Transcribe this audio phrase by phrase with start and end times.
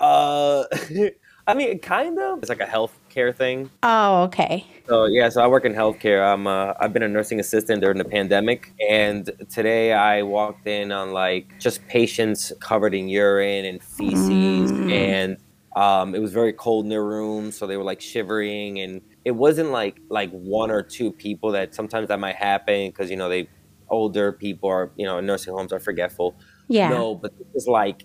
[1.46, 2.38] I mean, kind of.
[2.38, 3.70] It's like a healthcare thing.
[3.82, 4.64] Oh, okay.
[4.86, 6.22] So yeah, so I work in healthcare.
[6.32, 10.92] I'm uh, I've been a nursing assistant during the pandemic, and today I walked in
[10.92, 14.92] on like just patients covered in urine and feces, mm.
[14.92, 15.36] and
[15.76, 19.32] um, it was very cold in their room, so they were like shivering, and it
[19.32, 23.28] wasn't like like one or two people that sometimes that might happen because you know
[23.28, 23.48] they
[23.88, 26.36] older people are you know in nursing homes are forgetful.
[26.68, 26.88] Yeah.
[26.88, 28.04] No, but it was like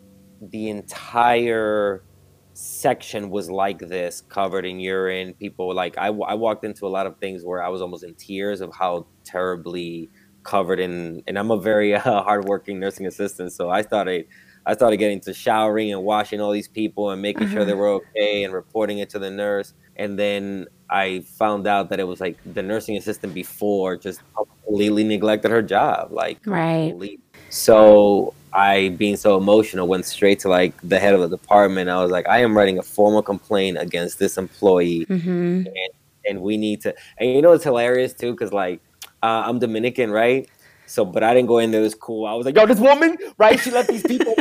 [0.52, 2.04] the entire
[2.54, 5.34] section was like this, covered in urine.
[5.34, 8.16] People like I, I walked into a lot of things where I was almost in
[8.16, 10.10] tears of how terribly
[10.44, 11.24] covered in.
[11.28, 14.28] And I'm a very uh, hardworking nursing assistant, so I started
[14.66, 17.80] I started getting to showering and washing all these people and making sure they mm-hmm.
[17.80, 19.74] were okay and reporting it to the nurse.
[19.96, 25.04] And then I found out that it was like the nursing assistant before just completely
[25.04, 26.90] neglected her job, like right.
[26.90, 27.20] Completely.
[27.56, 31.90] So I, being so emotional, went straight to like the head of the department.
[31.90, 35.30] I was like, I am writing a formal complaint against this employee, mm-hmm.
[35.66, 35.90] and,
[36.26, 36.94] and we need to.
[37.18, 38.82] And you know, it's hilarious too, because like
[39.24, 40.50] uh, I'm Dominican, right?
[40.88, 41.82] So, but I didn't go in there.
[41.82, 42.26] It was cool.
[42.26, 43.60] I was like, yo, this woman, right?
[43.60, 44.34] She let these people.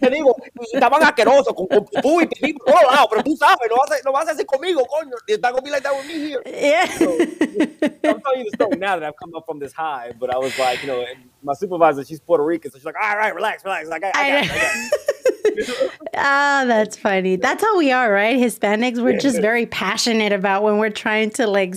[0.00, 0.34] te digo,
[0.72, 4.02] estaban asquerosos con, pupú y te por todos lados, pero tú sabes, no vas, a,
[4.04, 5.14] no vas a hacer conmigo, coño.
[5.26, 6.42] It's not gonna be like that with me here.
[6.46, 6.86] Yeah.
[6.86, 7.18] So,
[8.08, 10.38] I'm telling you the story now that I've come up from this high, but I
[10.38, 11.04] was like, you know,
[11.42, 13.88] my supervisor, she's Puerto Rican, so she's like, all right, relax, relax.
[13.88, 15.10] Like, I, I, I got, I got
[16.16, 17.36] ah, that's funny.
[17.36, 18.38] That's how we are, right?
[18.38, 21.74] Hispanics, we're just very passionate about when we're trying to like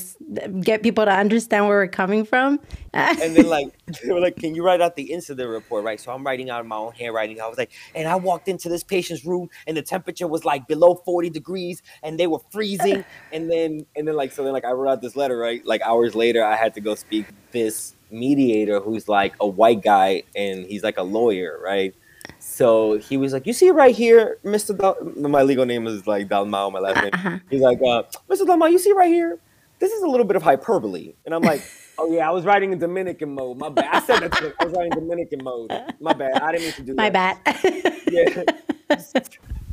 [0.61, 2.59] get people to understand where we're coming from.
[2.93, 3.67] and then like
[4.03, 5.99] they were like, "Can you write out the incident report?" Right.
[5.99, 7.41] So I'm writing out my own handwriting.
[7.41, 10.67] I was like, and I walked into this patient's room, and the temperature was like
[10.67, 13.03] below 40 degrees, and they were freezing.
[13.31, 15.38] and then and then like so then like I wrote out this letter.
[15.38, 15.66] Right.
[15.66, 20.23] Like hours later, I had to go speak this mediator who's like a white guy
[20.35, 21.93] and he's like a lawyer, right?
[22.39, 24.77] So he was like, "You see right here, Mr.
[24.77, 24.97] Dal-
[25.29, 27.39] my legal name is like Dalmao, my last name." Uh-huh.
[27.49, 28.45] He's like, uh, "Mr.
[28.45, 29.39] Dalmao, you see right here,
[29.83, 31.61] this is a little bit of hyperbole," and I'm like.
[31.95, 33.59] Oh yeah, I was writing in Dominican mode.
[33.59, 33.85] My bad.
[33.94, 34.55] I said that.
[34.59, 35.71] I was writing Dominican mode.
[35.99, 36.41] My bad.
[36.41, 37.39] I didn't mean to do My that.
[37.45, 38.01] My bad.
[38.09, 38.97] yeah.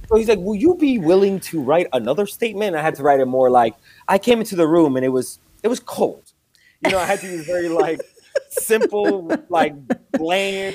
[0.07, 3.21] So he's like, "Will you be willing to write another statement?" I had to write
[3.21, 3.75] it more like,
[4.07, 6.35] "I came into the room and it was it was cold."
[6.85, 8.03] You know, I had to be very like
[8.49, 9.75] simple, like
[10.13, 10.75] bland,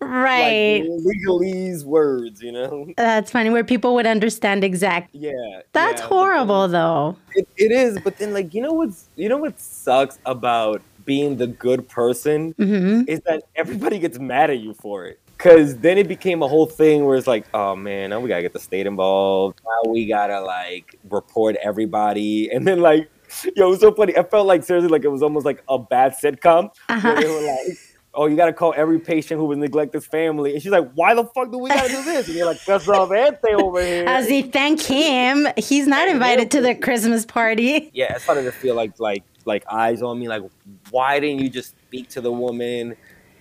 [0.00, 0.82] right?
[0.82, 2.92] Like, legalese words, you know.
[2.96, 5.20] That's funny, where people would understand exactly.
[5.20, 7.16] Yeah, that's yeah, horrible, then, though.
[7.34, 11.36] It, it is, but then like you know what's you know what sucks about being
[11.36, 13.08] the good person mm-hmm.
[13.08, 15.18] is that everybody gets mad at you for it.
[15.38, 18.42] Cause then it became a whole thing where it's like, oh man, now we gotta
[18.42, 19.58] get the state involved.
[19.64, 23.10] Now we gotta like report everybody, and then like
[23.56, 24.16] Yo, it was so funny.
[24.16, 26.70] I felt like seriously, like it was almost like a bad sitcom.
[26.88, 27.14] Uh-huh.
[27.20, 27.78] They were like,
[28.14, 31.14] "Oh, you got to call every patient who was neglected family," and she's like, "Why
[31.14, 33.82] the fuck do we got to do this?" And you're like, "That's Rob Ante over
[33.84, 37.90] here." As he thank him, he's not invited to the Christmas party.
[38.00, 40.28] Yeah, it started to feel like like like eyes on me.
[40.28, 40.42] Like,
[40.90, 42.96] why didn't you just speak to the woman?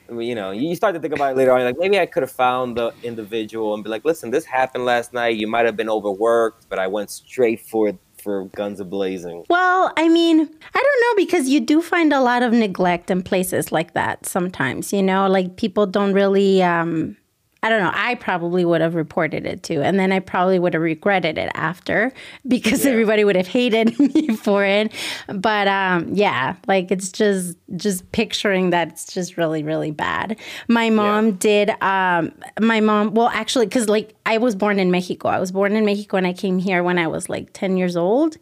[0.09, 1.61] I mean, you know, you start to think about it later on.
[1.61, 5.13] Like maybe I could have found the individual and be like, "Listen, this happened last
[5.13, 5.35] night.
[5.37, 9.45] You might have been overworked, but I went straight for for guns a blazing?
[9.49, 13.23] Well, I mean, I don't know because you do find a lot of neglect in
[13.23, 17.15] places like that sometimes, you know, like people don't really um
[17.61, 17.91] I don't know.
[17.93, 19.81] I probably would have reported it too.
[19.81, 22.13] And then I probably would have regretted it after
[22.47, 22.91] because yeah.
[22.91, 24.93] everybody would have hated me for it.
[25.27, 30.37] But um, yeah, like it's just just picturing that it's just really, really bad.
[30.67, 31.35] My mom yeah.
[31.39, 32.31] did um,
[32.61, 35.27] my mom well actually because like I was born in Mexico.
[35.27, 37.97] I was born in Mexico and I came here when I was like 10 years
[37.97, 38.37] old.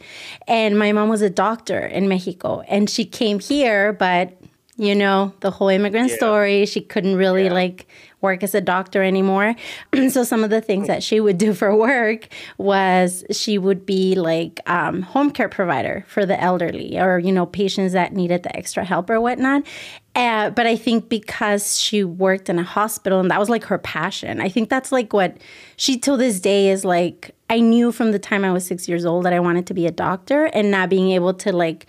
[0.48, 2.62] And my mom was a doctor in Mexico.
[2.68, 4.38] And she came here, but
[4.78, 6.16] you know, the whole immigrant yeah.
[6.16, 6.66] story.
[6.66, 7.54] She couldn't really yeah.
[7.54, 7.88] like
[8.22, 9.56] work as a doctor anymore.
[10.10, 14.16] so some of the things that she would do for work was she would be
[14.16, 18.56] like um, home care provider for the elderly or you know patients that needed the
[18.56, 19.64] extra help or whatnot.
[20.16, 23.78] Uh, but I think because she worked in a hospital and that was like her
[23.78, 25.38] passion, I think that's like what
[25.76, 27.32] she till this day is like.
[27.50, 29.88] I knew from the time I was six years old that I wanted to be
[29.88, 31.88] a doctor, and not being able to like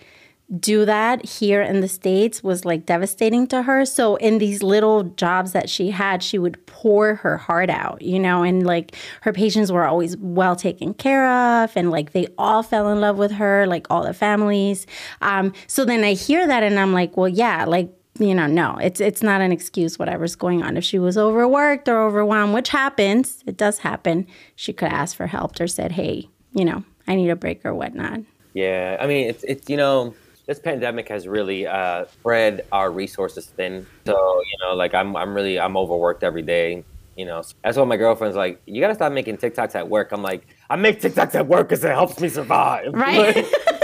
[0.57, 3.85] do that here in the States was like devastating to her.
[3.85, 8.19] So, in these little jobs that she had, she would pour her heart out, you
[8.19, 12.63] know, and like her patients were always well taken care of, and like they all
[12.63, 14.87] fell in love with her, like all the families.
[15.21, 18.77] Um, so then I hear that and I'm like, well, yeah, like you know, no,
[18.81, 19.97] it's it's not an excuse.
[19.97, 24.73] Whatever's going on, if she was overworked or overwhelmed, which happens, it does happen, she
[24.73, 28.21] could ask for help or said, "Hey, you know, I need a break or whatnot."
[28.53, 30.13] Yeah, I mean, it's it's you know,
[30.49, 33.85] this pandemic has really uh, spread our resources thin.
[34.07, 36.83] So you know, like I'm I'm really I'm overworked every day.
[37.15, 40.11] You know, that's why my girlfriend's like, you gotta stop making TikToks at work.
[40.11, 42.93] I'm like, I make TikToks at work because it helps me survive.
[42.93, 43.45] Right.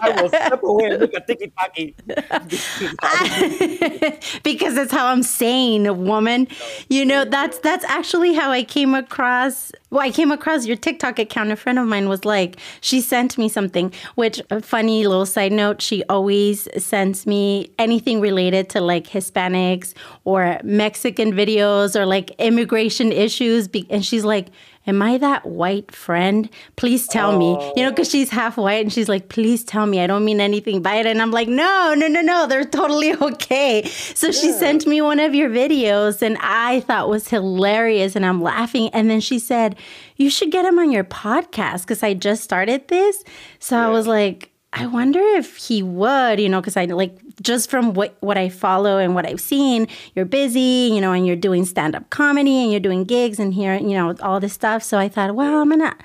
[0.00, 1.94] I will step away and make a tiki taki.
[4.42, 6.48] because that's how I'm sane, woman.
[6.88, 9.72] You know, that's that's actually how I came across.
[9.90, 11.52] Well, I came across your TikTok account.
[11.52, 13.92] A friend of mine was like, she sent me something.
[14.14, 19.94] Which funny little side note, she always sends me anything related to like Hispanics
[20.24, 23.68] or Mexican videos or like immigration issues.
[23.90, 24.48] And she's like
[24.86, 26.48] am I that white friend?
[26.76, 27.38] Please tell oh.
[27.38, 27.72] me.
[27.76, 30.00] You know, because she's half white and she's like, please tell me.
[30.00, 31.06] I don't mean anything by it.
[31.06, 32.46] And I'm like, no, no, no, no.
[32.46, 33.84] They're totally okay.
[33.84, 34.32] So yeah.
[34.32, 38.90] she sent me one of your videos and I thought was hilarious and I'm laughing.
[38.92, 39.76] And then she said,
[40.16, 43.24] you should get him on your podcast because I just started this.
[43.58, 43.86] So yeah.
[43.86, 47.94] I was like, I wonder if he would, you know, because I like just from
[47.94, 51.64] what what I follow and what I've seen, you're busy, you know, and you're doing
[51.64, 54.82] stand up comedy and you're doing gigs and here, you know, all this stuff.
[54.82, 55.96] So I thought, well, I'm gonna.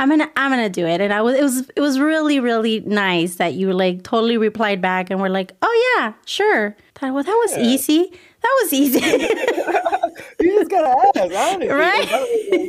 [0.00, 2.78] I'm gonna I'm gonna do it, and I was it was it was really really
[2.78, 6.76] nice that you like totally replied back and were like, oh yeah, sure.
[6.94, 7.64] I thought, well, that was yeah.
[7.64, 8.12] easy.
[8.40, 9.00] That was easy.
[10.40, 11.68] you just gotta ask, honestly.
[11.74, 12.08] Right?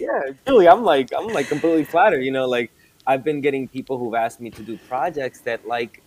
[0.01, 2.24] Yeah, Julie, I'm like I'm like completely flattered.
[2.24, 2.72] You know, like
[3.06, 6.01] I've been getting people who've asked me to do projects that like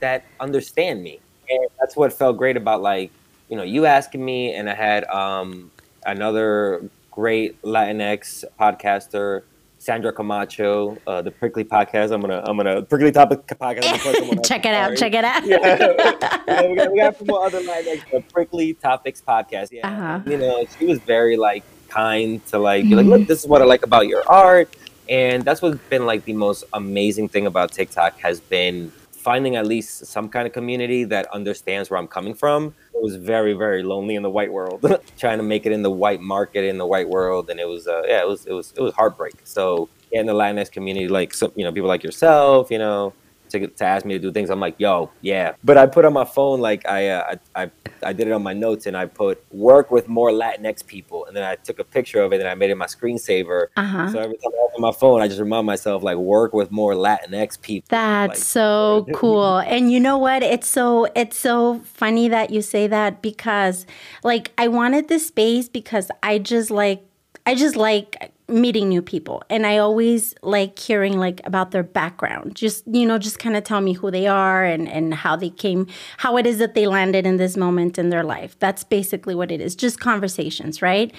[0.00, 3.10] that understand me, and that's what felt great about like
[3.48, 5.70] you know you asking me, and I had um,
[6.04, 9.42] another great Latinx podcaster.
[9.78, 12.10] Sandra Camacho, uh, the Prickly Podcast.
[12.10, 14.44] I'm gonna, I'm gonna Prickly Topic Podcast.
[14.44, 14.96] check it out.
[14.96, 15.46] Check it out.
[15.46, 15.58] yeah,
[16.48, 19.68] yeah we, got, we got some more other Latinx, the Prickly Topics Podcast.
[19.70, 20.28] Yeah, uh-huh.
[20.28, 23.62] you know, she was very like kind to like be like, look, this is what
[23.62, 24.74] I like about your art
[25.08, 28.92] and that's what's been like the most amazing thing about TikTok has been
[29.26, 32.72] finding at least some kind of community that understands where I'm coming from.
[32.94, 34.86] It was very, very lonely in the white world,
[35.18, 37.88] trying to make it in the white market in the white world, and it was,
[37.88, 39.34] uh, yeah, it was, it was, it was heartbreak.
[39.42, 43.14] So yeah, in the Latinx community, like some, you know, people like yourself, you know,
[43.50, 44.50] to, to ask me to do things.
[44.50, 45.54] I'm like, yo, yeah.
[45.64, 47.70] But I put on my phone like I, uh, I I
[48.02, 51.36] I did it on my notes and I put work with more Latinx people, and
[51.36, 53.66] then I took a picture of it and I made it my screensaver.
[53.76, 54.12] Uh-huh.
[54.12, 56.94] So every time I open my phone, I just remind myself like work with more
[56.94, 57.86] Latinx people.
[57.90, 59.58] That's like, so cool.
[59.58, 60.42] And you know what?
[60.42, 63.86] It's so it's so funny that you say that because
[64.22, 67.02] like I wanted this space because I just like
[67.46, 69.42] I just like meeting new people.
[69.50, 72.54] And i always like hearing like about their background.
[72.54, 75.50] Just you know just kind of tell me who they are and and how they
[75.50, 75.86] came
[76.18, 78.58] how it is that they landed in this moment in their life.
[78.58, 81.12] That's basically what it is just conversations right?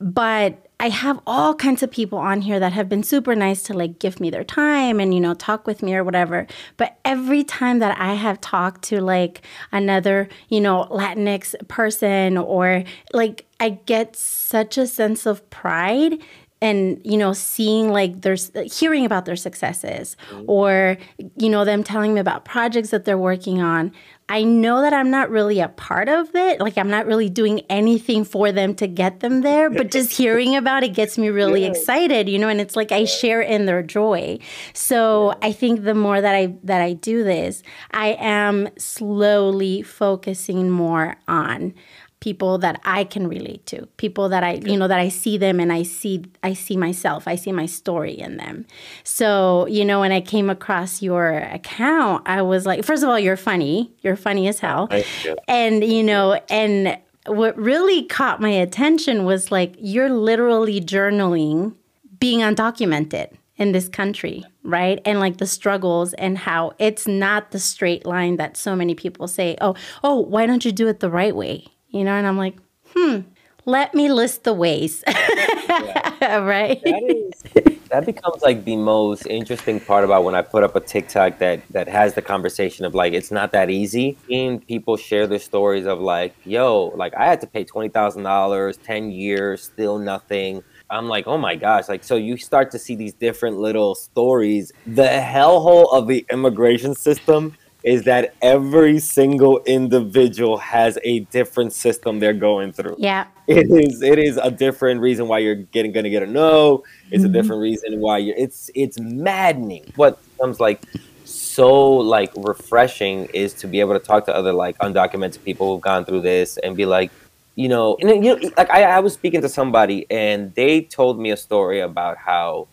[0.00, 3.72] But I have all kinds of people on here that have been super nice to
[3.72, 6.46] like give me their time and you know talk with me or whatever.
[6.76, 12.82] But every time that I have talked to like another, you know, Latinx person or
[13.12, 16.18] like I get such a sense of pride
[16.62, 20.44] and you know seeing like there's hearing about their successes mm-hmm.
[20.46, 20.96] or
[21.36, 23.92] you know them telling me about projects that they're working on
[24.28, 27.60] i know that i'm not really a part of it like i'm not really doing
[27.68, 31.62] anything for them to get them there but just hearing about it gets me really
[31.62, 31.68] yeah.
[31.68, 34.38] excited you know and it's like i share in their joy
[34.72, 40.70] so i think the more that i that i do this i am slowly focusing
[40.70, 41.74] more on
[42.22, 45.58] people that I can relate to, people that I, you know, that I see them
[45.58, 48.64] and I see I see myself, I see my story in them.
[49.02, 53.18] So, you know, when I came across your account, I was like, first of all,
[53.18, 53.92] you're funny.
[54.02, 54.88] You're funny as hell.
[55.24, 55.36] You.
[55.48, 61.74] And, you know, and what really caught my attention was like you're literally journaling
[62.20, 65.00] being undocumented in this country, right?
[65.04, 69.26] And like the struggles and how it's not the straight line that so many people
[69.26, 69.74] say, "Oh,
[70.04, 72.56] oh, why don't you do it the right way?" You know, and I'm like,
[72.94, 73.20] hmm,
[73.64, 75.04] let me list the ways.
[75.08, 76.38] yeah.
[76.38, 76.82] right.
[76.82, 77.42] That, is,
[77.90, 81.62] that becomes like the most interesting part about when I put up a TikTok that
[81.70, 84.16] that has the conversation of like it's not that easy.
[84.26, 88.24] Seeing people share their stories of like, yo, like I had to pay twenty thousand
[88.24, 90.64] dollars, ten years, still nothing.
[90.90, 91.88] I'm like, oh my gosh.
[91.88, 94.72] Like, so you start to see these different little stories.
[94.86, 102.20] The hellhole of the immigration system is that every single individual has a different system
[102.20, 102.96] they're going through.
[102.98, 103.26] Yeah.
[103.46, 106.84] It is it is a different reason why you're getting gonna get a no.
[107.10, 107.30] It's mm-hmm.
[107.30, 109.92] a different reason why you're it's it's maddening.
[109.96, 110.82] What comes like
[111.24, 115.82] so like refreshing is to be able to talk to other like undocumented people who've
[115.82, 117.10] gone through this and be like,
[117.56, 121.18] you know, and you know, like I, I was speaking to somebody and they told
[121.18, 122.68] me a story about how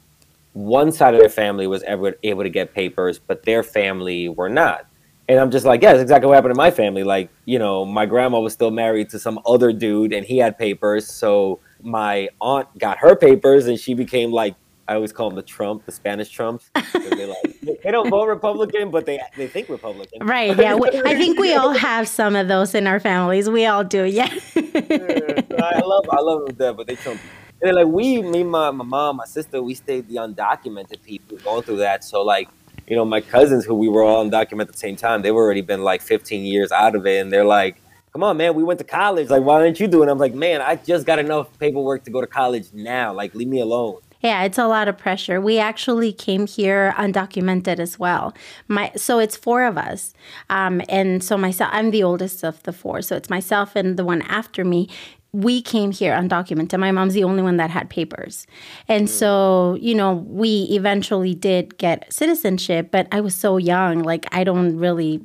[0.53, 4.49] one side of their family was ever able to get papers, but their family were
[4.49, 4.88] not
[5.29, 7.03] and I'm just like, yeah, that's exactly what happened to my family.
[7.03, 10.57] Like, you know, my grandma was still married to some other dude and he had
[10.57, 11.07] papers.
[11.07, 14.55] So my aunt got her papers and she became like
[14.87, 16.71] I always call them the Trump, the Spanish Trumps.
[17.09, 20.25] They, like, they don't vote Republican, but they they think Republican.
[20.25, 20.57] Right.
[20.57, 20.77] Yeah.
[21.05, 23.49] I think we all have some of those in our families.
[23.49, 24.05] We all do.
[24.05, 24.29] Yeah.
[24.55, 27.19] I love I love them, but they Trump.
[27.61, 31.61] And like we, me, my, my mom, my sister, we stayed the undocumented people going
[31.63, 32.03] through that.
[32.03, 32.47] So like,
[32.89, 35.61] you know, my cousins who we were all undocumented at the same time, they've already
[35.61, 37.81] been like 15 years out of it, and they're like,
[38.11, 39.29] "Come on, man, we went to college.
[39.29, 42.19] Like, why aren't you doing?" I'm like, "Man, I just got enough paperwork to go
[42.19, 43.13] to college now.
[43.13, 45.39] Like, leave me alone." Yeah, it's a lot of pressure.
[45.39, 48.33] We actually came here undocumented as well.
[48.67, 50.13] My so it's four of us,
[50.49, 53.01] um, and so myself, I'm the oldest of the four.
[53.01, 54.89] So it's myself and the one after me.
[55.31, 56.79] We came here undocumented.
[56.79, 58.47] My mom's the only one that had papers,
[58.87, 59.09] and mm.
[59.09, 62.89] so you know we eventually did get citizenship.
[62.91, 65.21] But I was so young, like I don't really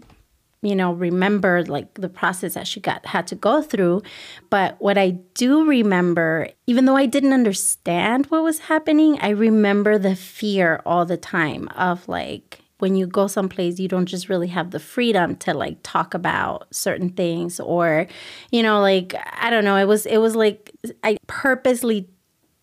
[0.64, 4.02] you know, remember like the process that she got had to go through.
[4.49, 9.99] But what I do remember, even though I didn't understand what was happening, I remember
[9.99, 14.49] the fear all the time of like when you go someplace you don't just really
[14.49, 18.07] have the freedom to like talk about certain things or
[18.53, 20.71] you know like i don't know it was it was like
[21.03, 22.07] i purposely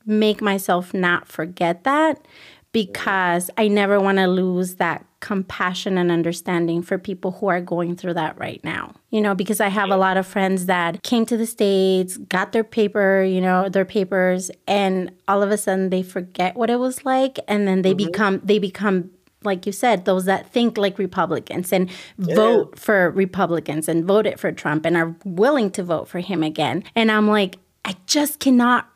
[0.06, 2.24] make myself not forget that
[2.72, 7.96] because i never want to lose that compassion and understanding for people who are going
[7.96, 8.94] through that right now.
[9.12, 12.52] You know, because I have a lot of friends that came to the States, got
[12.52, 16.80] their paper, you know, their papers, and all of a sudden they forget what it
[16.80, 17.40] was like.
[17.48, 18.08] And then they mm-hmm.
[18.08, 19.12] become, they become,
[19.44, 22.36] like you said, those that think like Republicans and yeah.
[22.36, 26.84] vote for Republicans and voted for Trump and are willing to vote for him again.
[26.96, 28.88] And I'm like, I just cannot,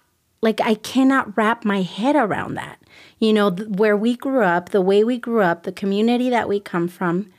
[0.41, 2.79] like, I cannot wrap my head around that
[3.19, 6.47] you know, th- where we grew up, the way we grew up, the community that
[6.47, 7.31] we come from.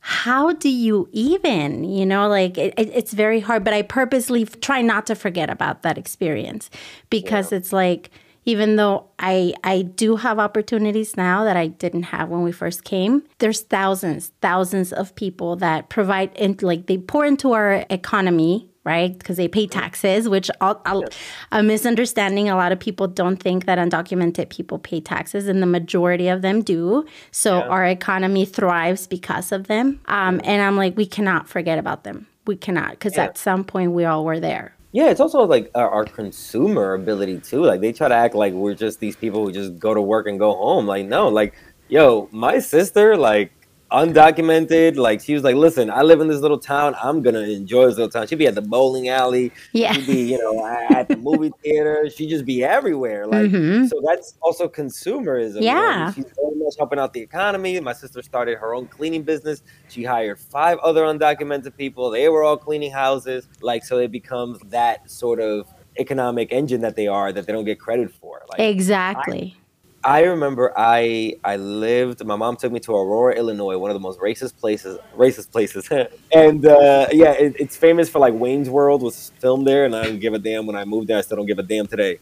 [0.00, 4.44] How do you even, you know, like it, it, it's very hard, but I purposely
[4.44, 6.70] try not to forget about that experience
[7.08, 7.58] because yeah.
[7.58, 8.10] it's like,
[8.44, 12.84] even though I I do have opportunities now that I didn't have when we first
[12.84, 18.68] came, there's thousands, thousands of people that provide and like they pour into our economy
[18.84, 19.16] right?
[19.16, 21.04] Because they pay taxes, which I'll, I'll,
[21.52, 22.48] a misunderstanding.
[22.48, 26.42] A lot of people don't think that undocumented people pay taxes, and the majority of
[26.42, 27.06] them do.
[27.30, 27.66] So yeah.
[27.68, 30.00] our economy thrives because of them.
[30.06, 32.26] Um, and I'm like, we cannot forget about them.
[32.46, 33.24] We cannot, because yeah.
[33.24, 34.74] at some point we all were there.
[34.92, 37.64] Yeah, it's also like our, our, consumer ability too.
[37.64, 40.26] Like they try to act like we're just these people who just go to work
[40.26, 40.86] and go home.
[40.86, 41.54] Like no, like
[41.88, 43.52] yo, my sister, like
[43.92, 44.96] undocumented.
[44.96, 46.94] Like she was like, "Listen, I live in this little town.
[47.02, 49.52] I'm gonna enjoy this little town." She'd be at the bowling alley.
[49.72, 49.92] Yeah.
[49.92, 52.08] She'd be, you know, at the movie theater.
[52.10, 53.26] She'd just be everywhere.
[53.26, 53.86] Like mm-hmm.
[53.86, 55.62] so, that's also consumerism.
[55.62, 56.12] Yeah.
[56.12, 57.78] She's very much helping out the economy.
[57.80, 59.62] My sister started her own cleaning business.
[59.88, 62.10] She hired five other undocumented people.
[62.10, 63.48] They were all cleaning houses.
[63.60, 67.64] Like so, it becomes that sort of economic engine that they are that they don't
[67.64, 68.42] get credit for.
[68.48, 69.56] Like exactly.
[69.56, 69.61] I,
[70.04, 72.24] I remember I I lived.
[72.24, 74.98] My mom took me to Aurora, Illinois, one of the most racist places.
[75.16, 75.88] Racist places,
[76.32, 80.04] and uh, yeah, it, it's famous for like Wayne's World was filmed there, and I
[80.04, 81.18] didn't give a damn when I moved there.
[81.18, 82.18] I still don't give a damn today.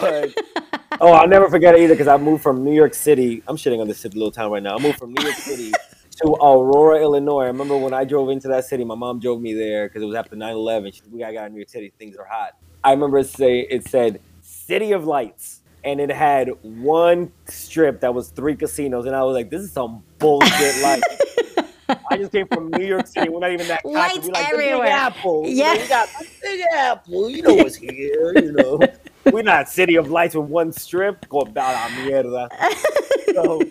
[0.00, 0.34] But
[1.00, 3.42] oh, I'll never forget it either because I moved from New York City.
[3.46, 4.76] I'm shitting on this little town right now.
[4.76, 5.72] I moved from New York City
[6.22, 7.42] to Aurora, Illinois.
[7.42, 8.84] I remember when I drove into that city.
[8.84, 10.94] My mom drove me there because it was after 9/11.
[10.94, 11.92] She, we got to New York City.
[11.98, 12.56] Things are hot.
[12.82, 18.14] I remember it say it said "City of Lights." And it had one strip that
[18.14, 21.02] was three casinos, and I was like, "This is some bullshit." like,
[22.10, 23.28] I just came from New York City.
[23.28, 23.84] We're not even that.
[23.84, 24.88] Lights like, everywhere.
[24.88, 25.44] Apple.
[25.46, 26.08] Yeah, you know, we got
[26.42, 27.30] Big Apple.
[27.30, 28.32] You know what's here.
[28.34, 28.80] You know,
[29.32, 31.28] we're not city of lights with one strip.
[31.28, 32.48] Go about la mierda.
[33.34, 33.62] So,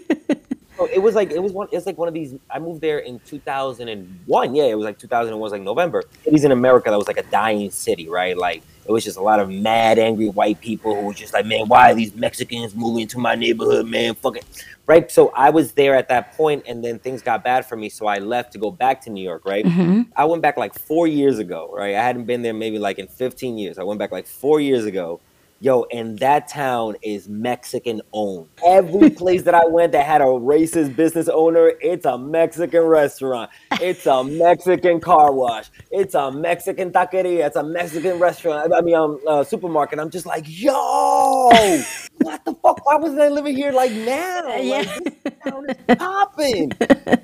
[0.77, 1.67] so it was like it was one.
[1.71, 2.35] It's like one of these.
[2.49, 4.55] I moved there in 2001.
[4.55, 5.39] Yeah, it was like 2001.
[5.39, 6.03] Was like November.
[6.23, 8.37] Cities in America that was like a dying city, right?
[8.37, 11.45] Like it was just a lot of mad, angry white people who were just like,
[11.45, 14.15] man, why are these Mexicans moving into my neighborhood, man?
[14.15, 14.65] Fuck it.
[14.85, 15.09] Right.
[15.09, 17.87] So I was there at that point, and then things got bad for me.
[17.87, 19.63] So I left to go back to New York, right?
[19.63, 20.01] Mm-hmm.
[20.15, 21.95] I went back like four years ago, right?
[21.95, 23.77] I hadn't been there maybe like in 15 years.
[23.77, 25.21] I went back like four years ago.
[25.63, 28.47] Yo, and that town is Mexican owned.
[28.65, 33.51] Every place that I went that had a racist business owner, it's a Mexican restaurant.
[33.79, 35.69] It's a Mexican car wash.
[35.91, 37.45] It's a Mexican taqueria.
[37.45, 38.73] It's a Mexican restaurant.
[38.73, 39.99] I mean, um, uh, supermarket.
[39.99, 40.73] I'm just like, yo,
[42.17, 42.83] what the fuck?
[42.83, 44.55] Why wasn't I living here like now?
[44.55, 44.77] Yeah.
[44.77, 46.71] Like, this town is popping.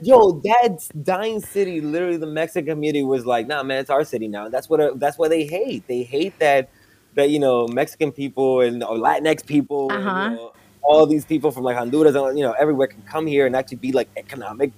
[0.03, 1.81] Yo, that's dying city.
[1.81, 4.47] Literally, the Mexican community was like, nah, man, it's our city now.
[4.47, 4.79] That's what.
[4.79, 5.87] Uh, that's what they hate.
[5.87, 6.69] They hate that
[7.17, 10.09] that you know Mexican people and or Latinx people, uh-huh.
[10.09, 13.27] and, you know, all these people from like Honduras and you know everywhere can come
[13.27, 14.71] here and actually be like economic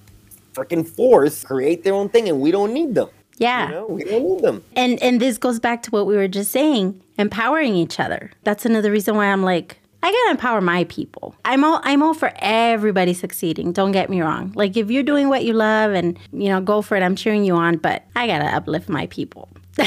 [0.54, 3.10] freaking force, create their own thing, and we don't need them.
[3.38, 4.64] Yeah, you know, we don't need them.
[4.76, 7.00] And and this goes back to what we were just saying.
[7.18, 8.32] empowering each other.
[8.44, 11.36] That's another reason why I'm like, I gotta empower my people.
[11.46, 13.72] I'm all I'm all for everybody succeeding.
[13.74, 14.54] Don't get me wrong.
[14.56, 17.04] Like if you're doing what you love and you know, go for it.
[17.04, 19.50] I'm cheering you on, but I gotta uplift my people.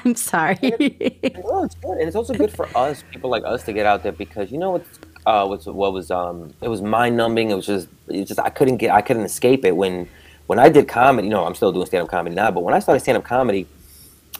[0.04, 0.58] I'm sorry.
[0.62, 4.02] no, it's good, and it's also good for us, people like us, to get out
[4.02, 7.50] there because you know what's uh, what's what was um, it was mind numbing.
[7.50, 10.08] It was just, it just I couldn't get, I couldn't escape it when
[10.46, 11.28] when I did comedy.
[11.28, 13.24] You know, I'm still doing stand up comedy now, but when I started stand up
[13.24, 13.66] comedy,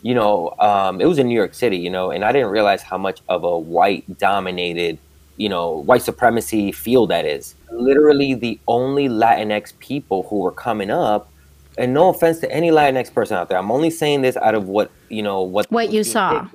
[0.03, 2.83] you know, um, it was in New York City, you know, and I didn't realize
[2.83, 4.99] how much of a white dominated,
[5.37, 7.55] you know, white supremacy field that is.
[7.73, 11.31] Literally, the only Latinx people who were coming up
[11.79, 14.69] and no offense to any Latinx person out there, I'm only saying this out of
[14.69, 16.43] what you know what what you saw.
[16.43, 16.51] Did.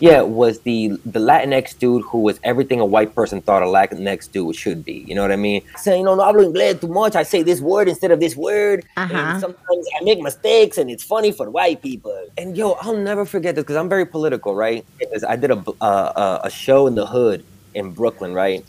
[0.00, 4.30] Yeah, was the the Latinx dude who was everything a white person thought a Latinx
[4.30, 5.04] dude should be.
[5.08, 5.62] You know what I mean?
[5.76, 7.16] Saying, no, no hablo inglés too much.
[7.16, 8.84] I say this word instead of this word.
[8.96, 9.16] Uh-huh.
[9.16, 12.26] And sometimes I make mistakes, and it's funny for white people.
[12.36, 14.84] And yo, I'll never forget this because I'm very political, right?
[14.98, 18.64] Because I did a uh, a show in the hood in Brooklyn, right?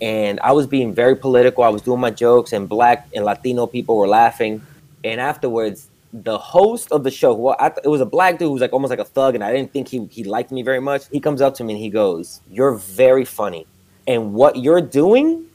[0.00, 1.62] And I was being very political.
[1.62, 4.60] I was doing my jokes, and black and Latino people were laughing
[5.04, 8.52] and afterwards, the host of the show, well, th- it was a black dude who
[8.52, 10.80] was like almost like a thug, and I didn't think he he liked me very
[10.80, 11.02] much.
[11.12, 13.66] He comes up to me and he goes, "You're very funny,
[14.06, 15.46] and what you're doing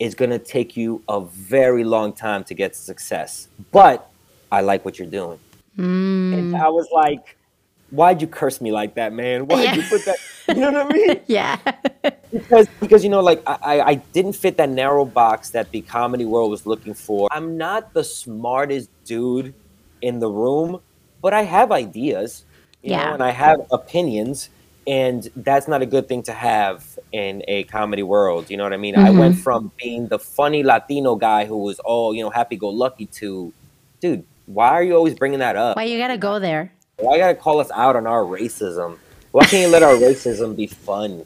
[0.00, 3.48] is gonna take you a very long time to get to success.
[3.70, 4.10] But
[4.50, 5.38] I like what you're doing."
[5.76, 6.38] Mm.
[6.38, 7.36] And I was like,
[7.90, 9.46] "Why'd you curse me like that, man?
[9.46, 9.74] Why'd yeah.
[9.74, 10.16] you put that?"
[10.48, 11.20] You know what I mean?
[11.26, 11.58] yeah.
[12.32, 16.24] Because because you know, like I I didn't fit that narrow box that the comedy
[16.24, 17.28] world was looking for.
[17.30, 19.54] I'm not the smartest dude
[20.02, 20.80] in the room,
[21.20, 22.44] but I have ideas,
[22.82, 23.06] you yeah.
[23.06, 24.50] know, and I have opinions,
[24.86, 28.50] and that's not a good thing to have in a comedy world.
[28.50, 28.94] You know what I mean?
[28.94, 29.06] Mm-hmm.
[29.06, 29.42] I went mm-hmm.
[29.42, 33.52] from being the funny Latino guy who was all you know happy go lucky to,
[34.00, 34.24] dude.
[34.46, 35.76] Why are you always bringing that up?
[35.76, 36.72] Why you gotta go there?
[36.96, 38.98] Why you gotta call us out on our racism?
[39.30, 41.22] Why can't you let our racism be fun?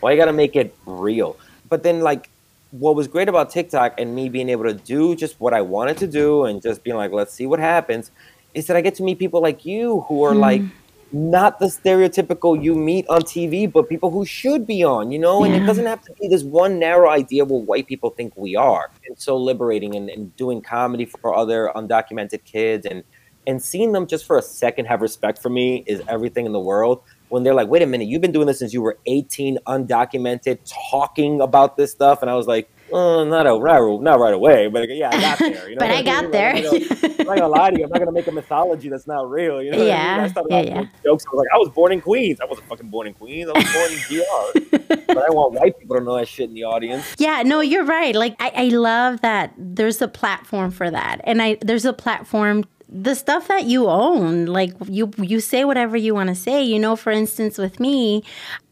[0.00, 1.36] Why you gotta make it real?
[1.68, 2.30] But then, like,
[2.70, 5.96] what was great about TikTok and me being able to do just what I wanted
[5.98, 8.10] to do and just being like, let's see what happens,
[8.54, 10.40] is that I get to meet people like you who are mm.
[10.40, 10.62] like
[11.10, 15.44] not the stereotypical you meet on TV, but people who should be on, you know?
[15.44, 18.56] And it doesn't have to be this one narrow idea what white people think we
[18.56, 18.90] are.
[19.04, 23.02] It's so liberating and, and doing comedy for other undocumented kids and
[23.46, 26.60] and seeing them just for a second have respect for me is everything in the
[26.60, 29.58] world when they're like, wait a minute, you've been doing this since you were 18,
[29.66, 30.58] undocumented,
[30.90, 32.22] talking about this stuff.
[32.22, 35.38] And I was like, oh, not, a, not, not right away, but yeah, I got
[35.38, 35.68] there.
[35.68, 36.54] You know but I got there.
[36.54, 37.84] Like, you know, I'm not gonna lie to you.
[37.84, 39.62] I'm not gonna make a mythology that's not real.
[39.62, 40.24] You know, yeah, I, mean?
[40.24, 40.84] I started yeah, yeah.
[41.04, 41.24] jokes.
[41.26, 42.40] I was like, I was born in Queens.
[42.40, 43.50] I wasn't fucking born in Queens.
[43.54, 45.04] I was born in DR.
[45.06, 47.14] but I want white people to know that shit in the audience.
[47.18, 48.14] Yeah, no, you're right.
[48.14, 52.64] Like I, I love that there's a platform for that, and I there's a platform
[52.88, 56.62] the stuff that you own like you you say whatever you want to say.
[56.62, 58.24] You know for instance with me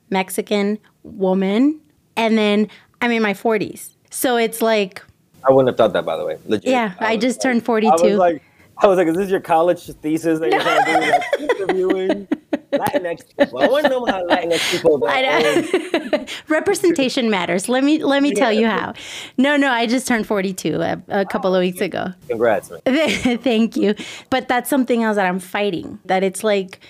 [0.08, 1.80] mexican woman
[2.16, 2.68] and then
[3.00, 5.02] i'm in my 40s so it's like
[5.46, 6.38] i wouldn't have thought that by the way.
[6.46, 6.70] Legit.
[6.70, 8.42] Yeah i, I just like, turned 42 i was like
[8.78, 12.28] I was like, "Is this your college thesis that you're trying to do, like interviewing
[12.72, 15.02] Latinx people?" I want to know how Latinx people.
[15.08, 17.68] I Representation matters.
[17.68, 18.94] Let me let me tell you how.
[19.36, 22.08] No, no, I just turned 42 a, a couple of weeks ago.
[22.28, 22.70] Congrats.
[22.86, 23.94] Thank you.
[24.30, 25.98] But that's something else that I'm fighting.
[26.04, 26.80] That it's like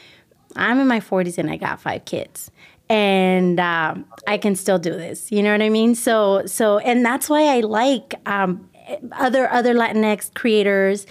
[0.56, 2.50] I'm in my 40s and I got five kids
[2.88, 5.32] and um, I can still do this.
[5.32, 5.94] You know what I mean?
[5.94, 8.68] So, so, and that's why I like um,
[9.12, 11.06] other other Latinx creators,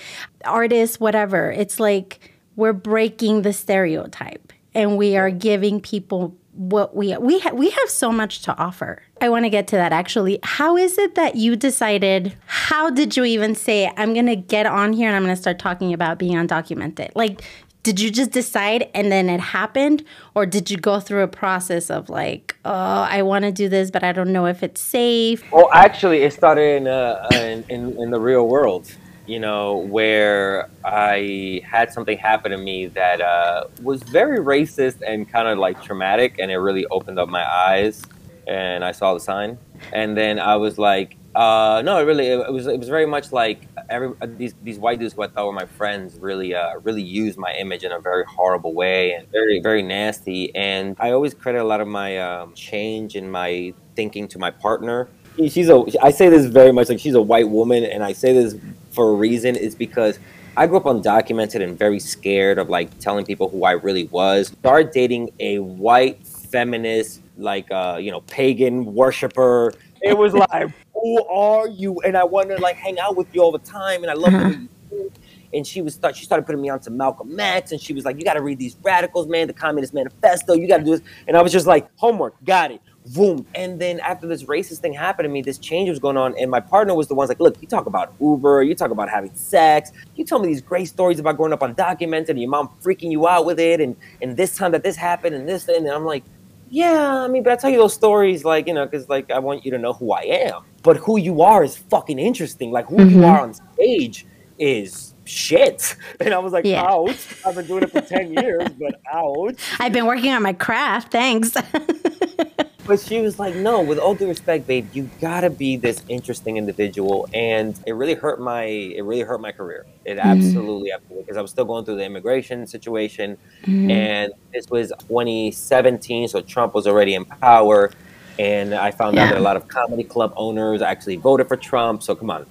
[0.45, 1.51] artists, whatever.
[1.51, 7.52] It's like we're breaking the stereotype and we are giving people what we we ha-
[7.54, 9.02] we have so much to offer.
[9.20, 10.40] I want to get to that actually.
[10.44, 12.36] How is it that you decided?
[12.46, 15.42] How did you even say I'm going to get on here and I'm going to
[15.42, 17.12] start talking about being undocumented?
[17.16, 17.42] Like
[17.86, 21.92] did you just decide and then it happened or did you go through a process
[21.92, 25.44] of like oh i want to do this but i don't know if it's safe
[25.52, 28.92] well actually it started in, uh, in, in, in, the real world
[29.26, 35.30] you know where i had something happen to me that uh, was very racist and
[35.30, 38.04] kind of like traumatic and it really opened up my eyes
[38.48, 39.58] and i saw the sign
[39.94, 43.34] and then i was like uh, no, it really it was it was very much
[43.34, 46.80] like every uh, these these white dudes who I thought were my friends really uh,
[46.80, 50.56] really used my image in a very horrible way and very very nasty.
[50.56, 54.50] And I always credit a lot of my um, change in my thinking to my
[54.50, 55.10] partner.
[55.50, 58.32] She's a I say this very much like she's a white woman, and I say
[58.32, 58.56] this
[58.96, 59.56] for a reason.
[59.56, 60.18] Is because
[60.58, 64.48] I grew up undocumented and very scared of like telling people who I really was.
[64.48, 69.74] Start dating a white feminist, like uh, you know, pagan worshiper.
[70.02, 72.00] It was like who are you?
[72.02, 74.34] And I want to like hang out with you all the time, and I love
[74.92, 75.12] you.
[75.54, 78.18] and she was start, she started putting me onto Malcolm X, and she was like,
[78.18, 80.54] "You got to read these radicals, man, the Communist Manifesto.
[80.54, 82.82] You got to do this." And I was just like, "Homework, got it."
[83.13, 83.46] Boom.
[83.54, 86.36] And then after this racist thing happened to me, this change was going on.
[86.39, 89.10] And my partner was the one's like, look, you talk about Uber, you talk about
[89.10, 92.70] having sex, you tell me these great stories about growing up undocumented and your mom
[92.82, 95.86] freaking you out with it, and and this time that this happened and this thing.
[95.86, 96.24] and I'm like,
[96.70, 99.39] yeah, I mean, but I tell you those stories like, you know, because like I
[99.39, 100.63] want you to know who I am.
[100.82, 102.72] But who you are is fucking interesting.
[102.72, 103.20] Like who mm-hmm.
[103.20, 104.26] you are on stage
[104.58, 105.96] is shit.
[106.20, 106.84] And I was like, yeah.
[106.84, 107.36] ouch.
[107.46, 109.62] I've been doing it for 10 years, but ouch.
[109.80, 111.12] I've been working on my craft.
[111.12, 111.52] Thanks.
[112.86, 116.58] but she was like, no, with all due respect, babe, you gotta be this interesting
[116.58, 117.28] individual.
[117.34, 119.86] And it really hurt my it really hurt my career.
[120.06, 120.28] It mm-hmm.
[120.28, 123.38] absolutely, absolutely, because I was still going through the immigration situation.
[123.63, 123.91] Mm-hmm.
[123.91, 127.91] And this was 2017, so Trump was already in power.
[128.38, 129.24] And I found yeah.
[129.24, 132.04] out that a lot of comedy club owners actually voted for Trump.
[132.04, 132.45] So come on.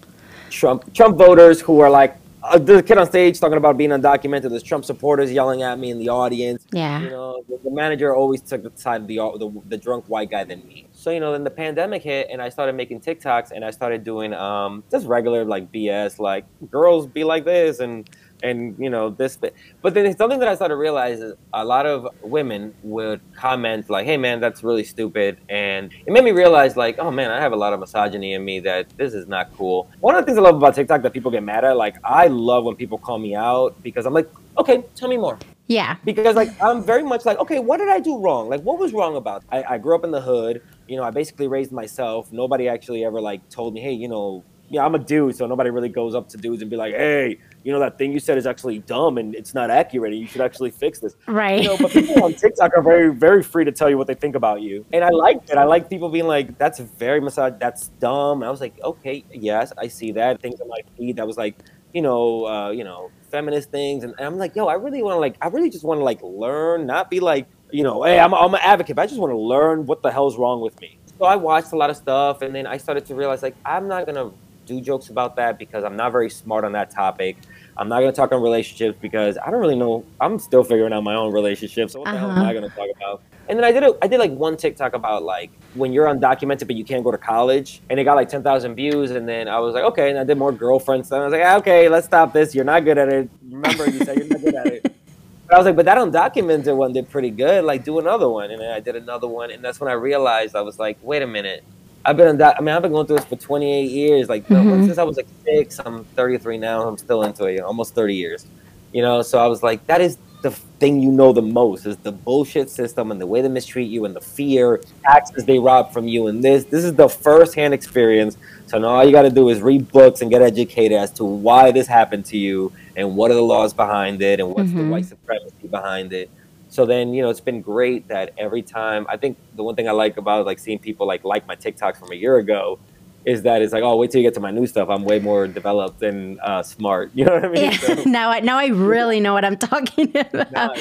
[0.50, 4.50] Trump Trump voters who are like, uh, the kid on stage talking about being undocumented.
[4.50, 6.66] There's Trump supporters yelling at me in the audience.
[6.72, 7.00] Yeah.
[7.00, 10.30] You know, the, the, manager always took the side of the, the, the drunk white
[10.30, 10.86] guy than me.
[10.92, 14.04] So you know, then the pandemic hit, and I started making TikToks, and I started
[14.04, 18.08] doing um, just regular like BS, like girls be like this, and
[18.44, 19.38] and you know this
[19.82, 23.88] but then something that i started to realize is a lot of women would comment
[23.88, 27.40] like hey man that's really stupid and it made me realize like oh man i
[27.40, 29.88] have a lot of misogyny in me that this is not cool.
[30.00, 32.26] One of the things i love about tiktok that people get mad at like i
[32.26, 35.38] love when people call me out because i'm like okay tell me more.
[35.66, 35.96] Yeah.
[36.04, 38.50] Because like i'm very much like okay what did i do wrong?
[38.50, 41.10] Like what was wrong about I, I grew up in the hood you know i
[41.10, 44.98] basically raised myself nobody actually ever like told me hey you know yeah, I'm a
[44.98, 47.98] dude, so nobody really goes up to dudes and be like, "Hey, you know that
[47.98, 51.00] thing you said is actually dumb and it's not accurate, and you should actually fix
[51.00, 51.62] this." Right.
[51.62, 54.14] You know, but people on TikTok are very, very free to tell you what they
[54.14, 55.56] think about you, and I like it.
[55.56, 57.54] I like people being like, "That's very massage.
[57.58, 61.16] That's dumb." And I was like, "Okay, yes, I see that." Things on my feed
[61.16, 61.56] that was like,
[61.92, 65.16] you know, uh, you know, feminist things, and, and I'm like, "Yo, I really want
[65.16, 68.20] to like, I really just want to like learn, not be like, you know, hey,
[68.20, 70.78] I'm, I'm an advocate, but I just want to learn what the hell's wrong with
[70.80, 73.56] me." So I watched a lot of stuff, and then I started to realize like
[73.64, 74.30] I'm not gonna
[74.66, 77.36] do jokes about that because I'm not very smart on that topic.
[77.76, 80.04] I'm not going to talk on relationships because I don't really know.
[80.20, 81.90] I'm still figuring out my own relationship.
[81.90, 82.14] So what uh-huh.
[82.14, 82.50] the hell am uh-huh.
[82.50, 83.22] I going to talk about?
[83.48, 86.66] And then I did a, I did like one TikTok about like when you're undocumented
[86.66, 89.10] but you can't go to college, and it got like 10,000 views.
[89.10, 91.20] And then I was like, okay, and I did more girlfriend stuff.
[91.20, 92.54] I was like, okay, let's stop this.
[92.54, 93.28] You're not good at it.
[93.50, 94.94] Remember, you said you're not good at it.
[95.46, 97.64] But I was like, but that undocumented one did pretty good.
[97.64, 98.50] Like, do another one.
[98.50, 101.20] And then I did another one, and that's when I realized I was like, wait
[101.20, 101.62] a minute
[102.04, 102.56] I've been that.
[102.58, 104.28] I mean, I've been going through this for 28 years.
[104.28, 104.86] Like mm-hmm.
[104.86, 106.86] since I was like six, I'm 33 now.
[106.86, 107.60] I'm still into it.
[107.60, 108.46] Almost 30 years.
[108.92, 111.96] You know, so I was like, that is the thing you know the most is
[111.96, 115.92] the bullshit system and the way they mistreat you and the fear, taxes they rob
[115.92, 116.64] from you, and this.
[116.64, 118.36] This is the first-hand experience.
[118.66, 121.24] So now all you got to do is read books and get educated as to
[121.24, 124.78] why this happened to you and what are the laws behind it and what's mm-hmm.
[124.78, 126.30] the white supremacy behind it
[126.74, 129.88] so then you know it's been great that every time i think the one thing
[129.88, 132.78] i like about like seeing people like like my tiktoks from a year ago
[133.24, 134.88] is that it's like oh wait till you get to my new stuff.
[134.90, 137.10] I'm way more developed and uh, smart.
[137.14, 137.70] You know what i mean?
[137.70, 137.78] Yeah.
[137.78, 140.52] so, now i now i really know what i'm talking about.
[140.54, 140.76] I'm,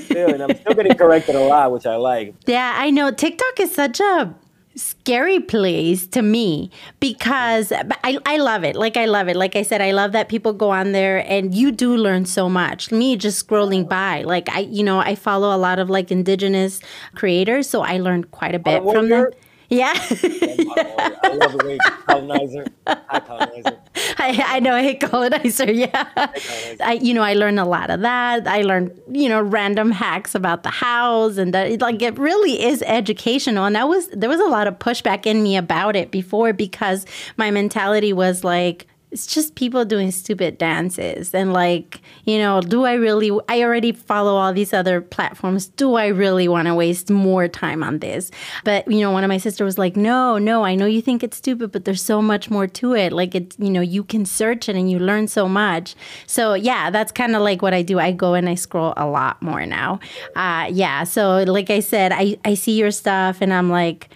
[0.00, 2.34] still, I'm still getting corrected a lot which i like.
[2.46, 3.10] Yeah i know.
[3.10, 4.34] Tiktok is such a
[4.76, 8.76] scary place to me because I, I love it.
[8.76, 9.36] Like, I love it.
[9.36, 12.48] Like I said, I love that people go on there and you do learn so
[12.48, 12.92] much.
[12.92, 16.80] Me just scrolling by, like, I, you know, I follow a lot of like indigenous
[17.14, 19.30] creators, so I learned quite a bit from them.
[19.68, 19.92] Yeah.
[19.94, 22.66] I love the way colonizer.
[22.86, 23.78] Hi, colonizer.
[24.18, 25.70] I, know I hate colonizer.
[25.70, 26.04] Yeah.
[26.04, 26.84] Colonizer.
[26.84, 28.46] I, you know, I learned a lot of that.
[28.46, 32.82] I learned, you know, random hacks about the house, and that, like it really is
[32.86, 33.64] educational.
[33.64, 37.06] And that was there was a lot of pushback in me about it before because
[37.36, 42.84] my mentality was like, it's just people doing stupid dances and like you know do
[42.84, 45.68] i really i already follow all these other platforms.
[45.68, 48.30] Do i really want to waste more time on this?
[48.64, 51.22] But you know one of my sisters was like no no i know you think
[51.22, 53.12] it's stupid but there's so much more to it.
[53.12, 55.94] Like it's you know you can search it and you learn so much.
[56.26, 57.98] So yeah that's kind of like what i do.
[57.98, 60.00] I go and i scroll a lot more now.
[60.34, 64.10] Uh, yeah so like i said i i see your stuff and i'm like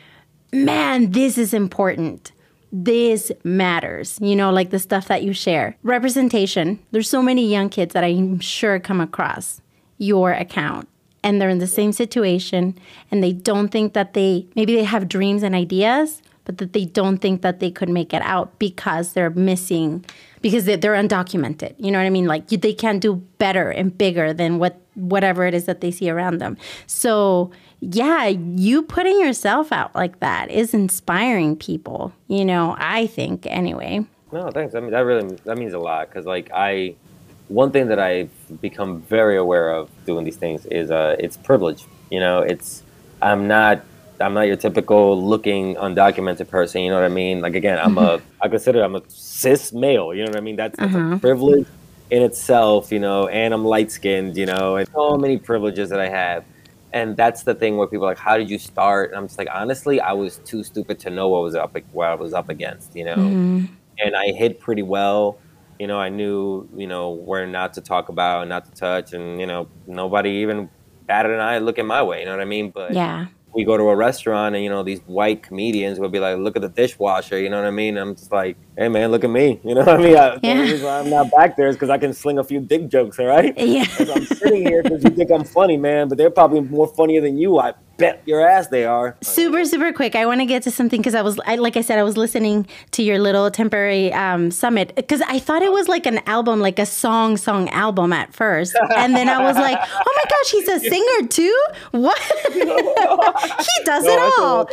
[0.53, 2.33] man this is important
[2.73, 5.77] this matters, you know, like the stuff that you share.
[5.83, 6.79] Representation.
[6.93, 9.61] There's so many young kids that I'm sure come across
[9.99, 10.89] your account
[11.23, 12.79] and they're in the same situation
[13.11, 16.85] and they don't think that they maybe they have dreams and ideas, but that they
[16.85, 20.05] don't think that they could make it out because they're missing
[20.43, 21.75] because they're, undocumented.
[21.77, 22.27] You know what I mean?
[22.27, 26.11] Like they can't do better and bigger than what whatever it is that they see
[26.11, 26.57] around them.
[26.87, 27.51] So
[27.81, 34.05] yeah, you putting yourself out like that is inspiring people, you know, I think anyway.
[34.33, 34.75] No, thanks.
[34.75, 36.95] I mean, that really that means a lot because, like, I
[37.49, 41.85] one thing that I've become very aware of doing these things is uh, it's privilege.
[42.11, 42.83] You know, it's
[43.21, 43.83] I'm not
[44.21, 46.83] I'm not your typical looking undocumented person.
[46.83, 47.41] You know what I mean?
[47.41, 50.15] Like again, I'm a I consider I'm a cis male.
[50.15, 50.57] You know what I mean?
[50.57, 51.15] That's, that's Uh-huh.
[51.15, 51.67] a privilege
[52.11, 52.93] in itself.
[52.93, 54.37] You know, and I'm light skinned.
[54.37, 56.45] You know, and so many privileges that I have.
[56.93, 59.39] And that's the thing where people are like, "How did you start?" And I'm just
[59.39, 62.49] like, honestly, I was too stupid to know what was up, what I was up
[62.49, 62.95] against.
[62.97, 63.65] You know, Mm-hmm.
[64.05, 65.39] and I hid pretty well.
[65.79, 69.13] You know, I knew you know where not to talk about, and not to touch,
[69.13, 70.69] and you know nobody even
[71.07, 72.21] batted an eye looking my way.
[72.21, 72.71] You know what I mean?
[72.75, 73.27] But Yeah.
[73.55, 76.57] we go to a restaurant and you know these white comedians will be like, "Look
[76.57, 77.97] at the dishwasher," you know what I mean?
[77.97, 80.17] I'm just like, "Hey man, look at me," you know what I mean?
[80.17, 80.53] I, The Yeah.
[80.53, 82.89] only reason why I'm not back there is because I can sling a few dick
[82.89, 83.53] jokes, all right?
[83.59, 83.85] Yeah.
[83.99, 87.37] I'm sitting here because you think I'm funny, man, but they're probably more funnier than
[87.39, 87.59] you.
[87.59, 89.15] I bet your ass they are.
[89.23, 91.83] super super quick i want to get to something because i was I, like i
[91.83, 95.87] said i was listening to your little temporary um, summit because i thought it was
[95.87, 99.77] like an album like a song song album at first and then i was like
[99.79, 101.55] oh my gosh he's a singer too
[101.91, 102.19] what
[102.55, 104.65] he does No, it the all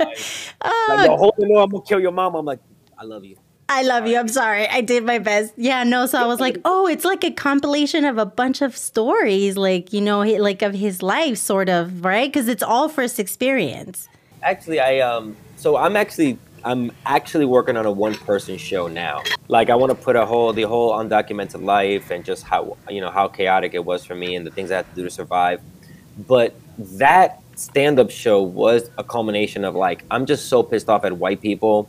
[0.00, 0.16] one I can't do, man.
[0.16, 0.54] I can't do my life.
[0.62, 2.34] Oh, Like, yo, hold the door, I'm gonna kill your mom.
[2.34, 2.60] I'm like,
[2.98, 3.36] I love you.
[3.72, 4.18] I love you.
[4.18, 4.66] I'm sorry.
[4.66, 5.54] I did my best.
[5.56, 6.06] Yeah, no.
[6.06, 9.92] So I was like, oh, it's like a compilation of a bunch of stories, like,
[9.92, 12.30] you know, like of his life, sort of, right?
[12.30, 14.08] Because it's all first experience.
[14.42, 19.22] Actually, I um, so I'm actually I'm actually working on a one person show now.
[19.48, 23.00] Like I want to put a whole the whole undocumented life and just how you
[23.00, 25.10] know how chaotic it was for me and the things I had to do to
[25.10, 25.60] survive.
[26.26, 31.04] But that stand up show was a culmination of like I'm just so pissed off
[31.04, 31.88] at white people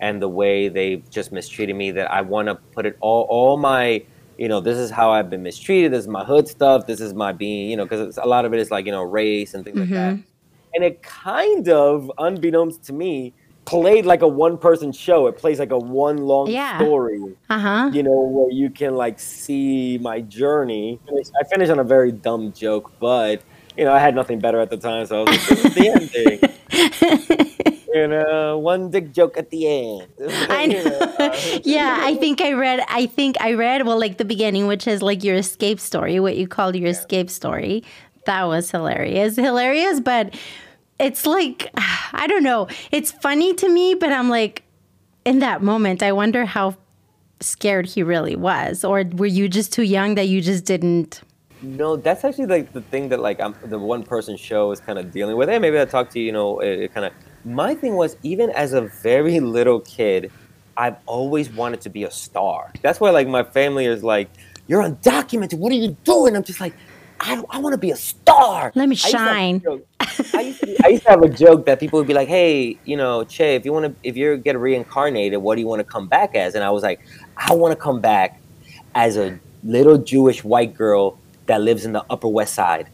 [0.00, 3.56] and the way they just mistreated me that I want to put it all all
[3.56, 4.02] my
[4.36, 5.92] you know this is how I've been mistreated.
[5.92, 6.86] This is my hood stuff.
[6.86, 9.02] This is my being you know because a lot of it is like you know
[9.02, 10.18] race and things like that.
[10.74, 13.32] And it kind of, unbeknownst to me,
[13.64, 15.26] played like a one person show.
[15.26, 16.76] It plays like a one long Yeah.
[16.76, 17.18] story,
[17.48, 17.90] Uh huh.
[17.92, 21.00] you know, where you can like see my journey.
[21.08, 23.42] I finished on a very dumb joke, but
[23.78, 25.74] you know, I had nothing better at the time, so I was like, this is
[25.74, 27.84] the ending.
[27.94, 30.08] you know, one dick joke at the end.
[30.50, 30.98] I know.
[31.18, 32.80] uh, yeah, I think I read.
[32.88, 36.36] I think I read well, like the beginning, which is like your escape story, what
[36.36, 37.84] you called your escape story.
[38.26, 40.00] That was hilarious, hilarious.
[40.00, 40.34] But
[40.98, 41.70] it's like
[42.12, 42.66] I don't know.
[42.90, 44.64] It's funny to me, but I'm like,
[45.24, 46.76] in that moment, I wonder how
[47.38, 51.22] scared he really was, or were you just too young that you just didn't?
[51.62, 54.98] No, that's actually like the thing that like I'm the one person show is kind
[54.98, 55.48] of dealing with.
[55.48, 57.12] Hey, maybe I talk to you, you know, it, it kind of.
[57.44, 60.30] My thing was even as a very little kid,
[60.76, 62.72] I've always wanted to be a star.
[62.82, 64.30] That's why like my family is like,
[64.68, 65.58] "You're undocumented.
[65.58, 66.74] What are you doing?" I'm just like,
[67.20, 68.70] I I want to be a star.
[68.76, 69.62] Let me I used to have a shine.
[70.34, 72.78] I used, to, I used to have a joke that people would be like, "Hey,
[72.84, 75.80] you know, Che, if you want to, if you get reincarnated, what do you want
[75.80, 77.00] to come back as?" And I was like,
[77.36, 78.40] "I want to come back
[78.94, 81.17] as a little Jewish white girl
[81.48, 82.88] that lives in the Upper West Side."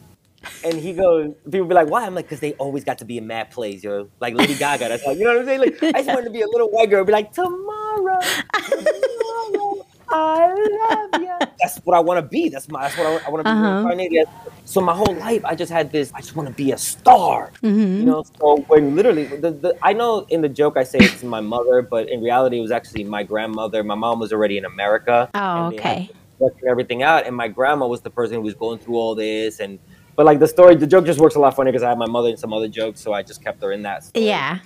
[0.63, 3.17] And he goes, people be like, "Why?" I'm like, "Cause they always got to be
[3.19, 4.09] in mad plays, yo.
[4.21, 4.89] Like Lady Gaga.
[4.89, 5.61] That's like, you know what I'm saying?
[5.61, 8.21] Like, I just wanted to be a little white girl, be like, tomorrow,
[8.53, 11.39] tomorrow, I love you.
[11.61, 12.49] That's what I want to be.
[12.51, 12.83] That's my.
[12.83, 13.73] That's what I, I want to be Uh-huh.
[13.89, 14.27] reincarnated.
[14.67, 16.13] So my whole life, I just had this.
[16.15, 17.51] I just want to be a star.
[17.63, 18.01] Mm-hmm.
[18.01, 18.25] You know.
[18.39, 21.81] So when literally, the, the I know in the joke I say it's my mother,
[21.83, 23.83] but in reality, it was actually my grandmother.
[23.83, 25.31] My mom was already in America.
[25.35, 25.39] Oh,
[25.69, 26.11] and they had okay.
[26.45, 29.61] Working everything out, and my grandma was the person who was going through all this
[29.61, 29.79] and.
[30.17, 32.07] But like the story, the joke just works a lot funnier because I had my
[32.07, 34.05] mother and some other jokes, so I just kept her in that.
[34.05, 34.27] Story.
[34.27, 34.61] Yeah.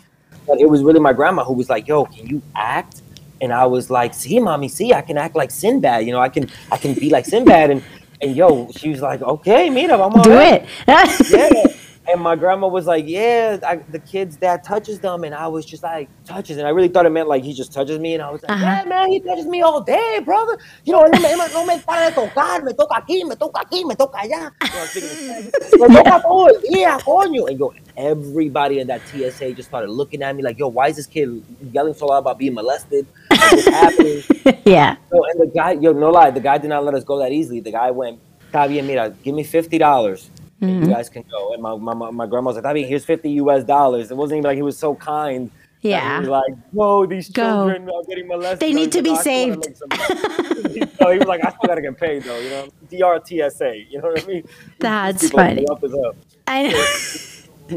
[0.46, 3.00] But it was really my grandma who was like, "Yo, can you act?"
[3.40, 6.04] And I was like, "See, mommy, see, I can act like Sinbad.
[6.04, 7.82] You know, I can, I can be like Sinbad." And
[8.20, 10.66] and yo, she was like, "Okay, mira, vamos a Do ver." it.
[11.30, 11.77] Yeah.
[12.10, 15.66] And my grandma was like, "Yeah, I, the kid's dad touches them," and I was
[15.66, 18.22] just like, "Touches," and I really thought it meant like he just touches me, and
[18.22, 18.64] I was like, Uh-huh.
[18.64, 20.56] "Yeah, man, he touches me all day, brother.
[20.84, 23.84] You know, no me, no me para de tocar, me toca aquí, me toca aquí,
[23.84, 24.50] me toca allá.
[24.62, 28.86] You know, I'm speaking in me toca todo el día, coño." And yo, everybody in
[28.86, 31.42] that TSA just started looking at me like, "Yo, why is this kid
[31.72, 33.06] yelling so loud about being molested?
[34.64, 34.96] Yeah.
[35.10, 37.32] So, and the guy, yo, no lie, the guy did not let us go that
[37.32, 37.60] easily.
[37.60, 38.18] The guy went,
[38.50, 40.84] "Está bien, mira, give me fifty dollars, Mm-hmm.
[40.84, 43.30] you guys can go." And my my my, grandma was like, "Está bien, here's fifty
[43.42, 43.64] U.S.
[43.64, 45.50] dollars." It wasn't even like he was so kind.
[45.80, 46.14] Yeah.
[46.16, 47.42] he was like, "No, these Go.
[47.42, 48.58] children are getting molested.
[48.60, 49.64] They need to be I saved.
[49.76, 49.86] so
[51.12, 54.24] he was like, "I still gotta get paid though, you know." DRTSA, you know what
[54.24, 54.48] I mean?
[54.80, 55.66] That's These people are funny.
[55.68, 56.14] up as hell.
[56.46, 56.86] I know.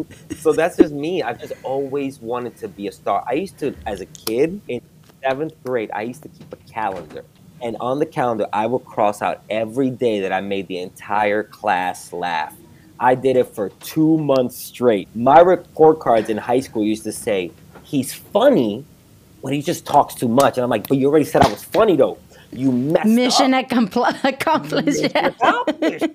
[0.37, 1.21] So that's just me.
[1.21, 3.25] I've just always wanted to be a star.
[3.27, 4.79] I used to, as a kid in
[5.21, 7.25] seventh grade, I used to keep a calendar.
[7.61, 11.43] And on the calendar, I would cross out every day that I made the entire
[11.43, 12.55] class laugh.
[13.01, 15.07] I did it for two months straight.
[15.15, 17.51] My report cards in high school used to say,
[17.83, 18.85] he's funny,
[19.41, 20.57] but he just talks too much.
[20.57, 22.19] And I'm like, but you already said I was funny though.
[22.51, 23.65] You messed Mission up.
[23.65, 25.01] accompli- accomplished.
[25.01, 26.05] Mission accomplished.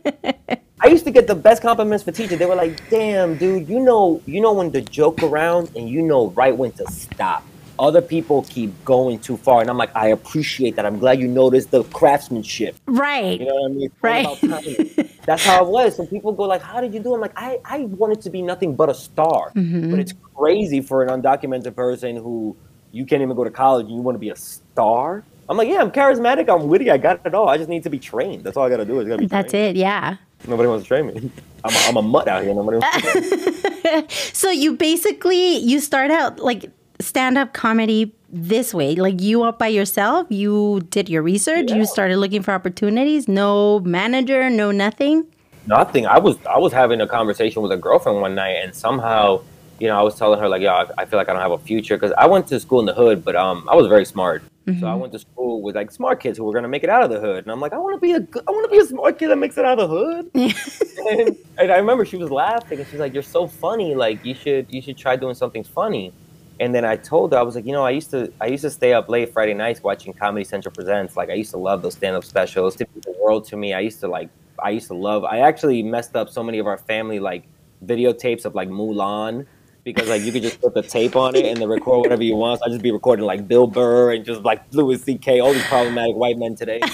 [0.81, 2.39] I used to get the best compliments for teachers.
[2.39, 6.03] They were like, "Damn, dude, you know, you know when to joke around and you
[6.03, 7.43] know right when to stop."
[7.79, 10.87] Other people keep going too far, and I'm like, I appreciate that.
[10.87, 12.75] I'm glad you noticed the craftsmanship.
[12.87, 13.39] Right.
[13.41, 13.91] You know what I mean?
[14.01, 15.11] Right.
[15.27, 15.97] That's how it was.
[15.97, 17.15] So people go like, "How did you do?" it?
[17.17, 19.91] I'm like, I, I wanted to be nothing but a star, Mm-hmm.
[19.91, 22.57] but it's crazy for an undocumented person who
[22.93, 25.25] you can't even go to college and you want to be a star.
[25.49, 27.49] I'm like, yeah, I'm charismatic, I'm witty, I got it all.
[27.49, 28.43] I just need to be trained.
[28.43, 29.77] That's all I gotta do is be That's trained.
[29.77, 29.81] it.
[29.81, 30.17] Yeah.
[30.49, 31.31] Nobody wants to train me.
[31.65, 32.55] I'm a, I'm a mutt out here.
[32.55, 34.07] Nobody wants to train me.
[34.33, 36.71] So you basically you start out like
[37.17, 40.27] stand up comedy this way, like you up by yourself.
[40.29, 41.71] You did your research.
[41.71, 41.77] Yeah.
[41.77, 43.27] You started looking for opportunities.
[43.27, 44.51] No manager.
[44.51, 45.25] No nothing.
[45.67, 46.07] Nothing.
[46.07, 49.41] I was I was having a conversation with a girlfriend one night, and somehow,
[49.81, 51.53] you know, I was telling her like, "Yo, I, I feel like I don't have
[51.53, 54.05] a future," because I went to school in the hood, but um, I was very
[54.05, 54.43] smart.
[54.81, 57.03] So I went to school with like smart kids who were gonna make it out
[57.03, 58.71] of the hood, and I'm like, I want to be a good, I want to
[58.77, 60.25] be a smart kid that makes it out of the hood.
[61.11, 63.95] and, and I remember she was laughing, and she's like, "You're so funny.
[63.95, 66.13] Like you should you should try doing something funny."
[66.59, 68.63] And then I told her I was like, you know, I used to I used
[68.63, 71.17] to stay up late Friday nights watching Comedy Central Presents.
[71.17, 72.79] Like I used to love those stand up specials.
[72.79, 73.75] Meant the world to me.
[73.75, 75.25] I used to like I used to love.
[75.25, 77.45] I actually messed up so many of our family like
[77.85, 79.47] videotapes of like Mulan
[79.85, 82.37] because like you could just put the tape on it and then record whatever you
[82.37, 82.61] want.
[82.61, 85.41] So I just be recording like Bill Burr and just like Louis C.K.
[85.41, 86.81] All these problematic white men today.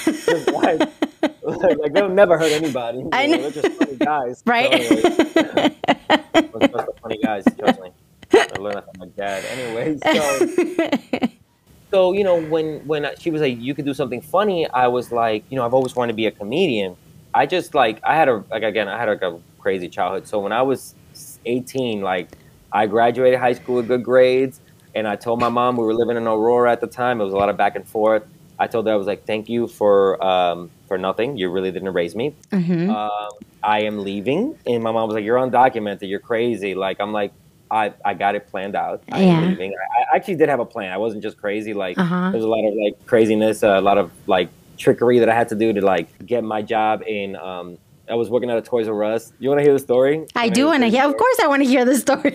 [0.52, 0.80] Like,
[1.42, 3.04] like, they'll never hurt anybody.
[3.12, 3.48] I know.
[3.48, 4.42] They're just funny guys.
[4.46, 4.70] Right.
[4.82, 5.76] So anyways,
[6.32, 7.44] those are funny guys.
[7.58, 7.80] Trust.
[8.34, 9.44] I learned that from my dad.
[9.46, 11.28] Anyway, so
[11.90, 15.12] so you know when when she was like you could do something funny i was
[15.12, 16.96] like you know i've always wanted to be a comedian
[17.34, 20.38] i just like i had a like again i had like a crazy childhood so
[20.38, 20.94] when i was
[21.44, 22.28] 18 like
[22.72, 24.60] i graduated high school with good grades
[24.94, 27.34] and i told my mom we were living in aurora at the time it was
[27.34, 28.24] a lot of back and forth
[28.58, 31.92] i told her i was like thank you for um, for nothing you really didn't
[31.92, 32.88] raise me Mm-hmm.
[32.90, 33.30] um,
[33.64, 34.58] I am leaving.
[34.66, 36.08] And my mom was like, You're undocumented.
[36.08, 36.74] You're crazy.
[36.74, 37.32] Like, I'm like,
[37.72, 39.02] I, I got it planned out.
[39.10, 39.40] I Yeah.
[39.40, 39.72] leaving.
[39.72, 40.92] I, I actually did have a plan.
[40.92, 41.72] I wasn't just crazy.
[41.72, 42.30] Like, Uh-huh.
[42.30, 45.54] there's a lot of like craziness, a lot of like trickery that I had to
[45.54, 47.34] do to like get my job in.
[47.34, 47.78] Um,
[48.10, 49.32] I was working at a Toys R Us.
[49.38, 50.26] You want to hear the story?
[50.36, 51.04] I do want to hear.
[51.08, 52.34] Of course, I want to hear the story.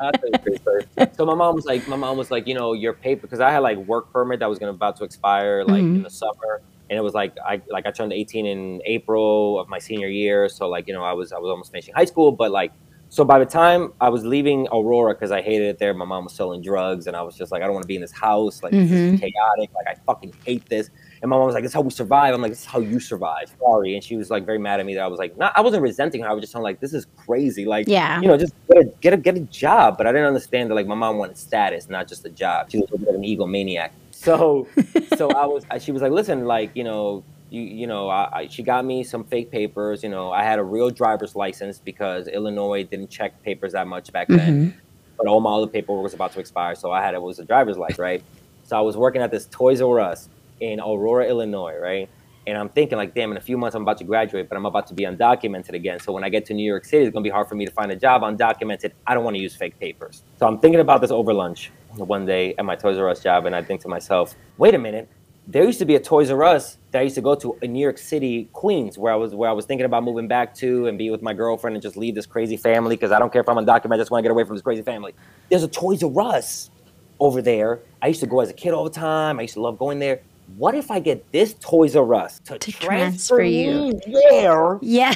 [0.00, 0.84] I'll tell you the crazy story.
[1.12, 3.50] So my mom was like, my mom was like, you know, your paper because I
[3.52, 5.96] had like work permit that was gonna about to expire like Mm-hmm.
[5.96, 9.68] in the summer, and it was like I like I turned 18 in April of
[9.68, 12.32] my senior year, so like you know I was I was almost finishing high school,
[12.32, 12.72] but like
[13.10, 16.24] so by the time I was leaving Aurora because I hated it there, my mom
[16.24, 18.12] was selling drugs, and I was just like I don't want to be in this
[18.12, 19.14] house, like this Mhm.
[19.14, 20.88] is chaotic, like I fucking hate this.
[21.22, 22.78] And my mom was like, "This is how we survive." I'm like, "This is how
[22.78, 25.36] you survive." Sorry, and she was like very mad at me that I was like,
[25.36, 26.28] not I wasn't resenting her.
[26.30, 28.20] I was just telling like, "This is crazy." Like, Yeah.
[28.22, 29.98] you know, just get a, get a get a job.
[29.98, 32.70] But I didn't understand that like my mom wanted status, not just a job.
[32.70, 33.90] She was a bit of an egomaniac.
[34.12, 34.66] So,
[35.18, 35.64] so I was.
[35.80, 39.02] She was like, "Listen, like, you know." You, you know, I, I, she got me
[39.02, 40.02] some fake papers.
[40.02, 44.12] You know, I had a real driver's license because Illinois didn't check papers that much
[44.12, 44.78] back then mm-hmm.
[45.18, 47.44] but all my other paperwork was about to expire, so I had it was a
[47.44, 48.22] driver's license, right?
[48.64, 50.28] So I was working at this Toys R Us
[50.60, 52.08] in Aurora, Illinois, right?
[52.46, 54.64] And I'm thinking like, damn, in a few months I'm about to graduate, but I'm
[54.64, 56.00] about to be undocumented again.
[56.00, 57.72] So when I get to New York City, it's gonna be hard for me to
[57.72, 58.92] find a job undocumented.
[59.06, 60.22] I don't want to use fake papers.
[60.38, 63.46] So I'm thinking about this over lunch one day at my Toys R Us job,
[63.46, 65.08] and I think to myself, wait a minute.
[65.50, 67.72] There used to be a Toys R Us that I used to go to in
[67.72, 70.86] New York City, Queens, where I was where I was thinking about moving back to
[70.86, 73.40] and be with my girlfriend and just leave this crazy family because I don't care
[73.40, 75.12] if I'm undocumented, I just want to get away from this crazy family.
[75.48, 76.70] There's a Toys R Us
[77.18, 77.80] over there.
[78.00, 79.40] I used to go as a kid all the time.
[79.40, 80.20] I used to love going there.
[80.56, 84.00] What if I get this Toys R Us to, To transfer, transfer you.
[84.06, 84.78] there?
[84.82, 85.14] yeah.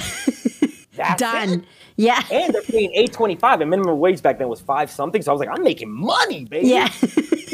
[0.97, 1.49] That's Done.
[1.51, 1.65] it?
[1.97, 2.23] Yeah.
[2.31, 5.23] And they're paying eight twenty five, and minimum wage back then was five something.
[5.23, 6.69] So I was like, I'm making money, baby.
[6.69, 6.89] Yeah.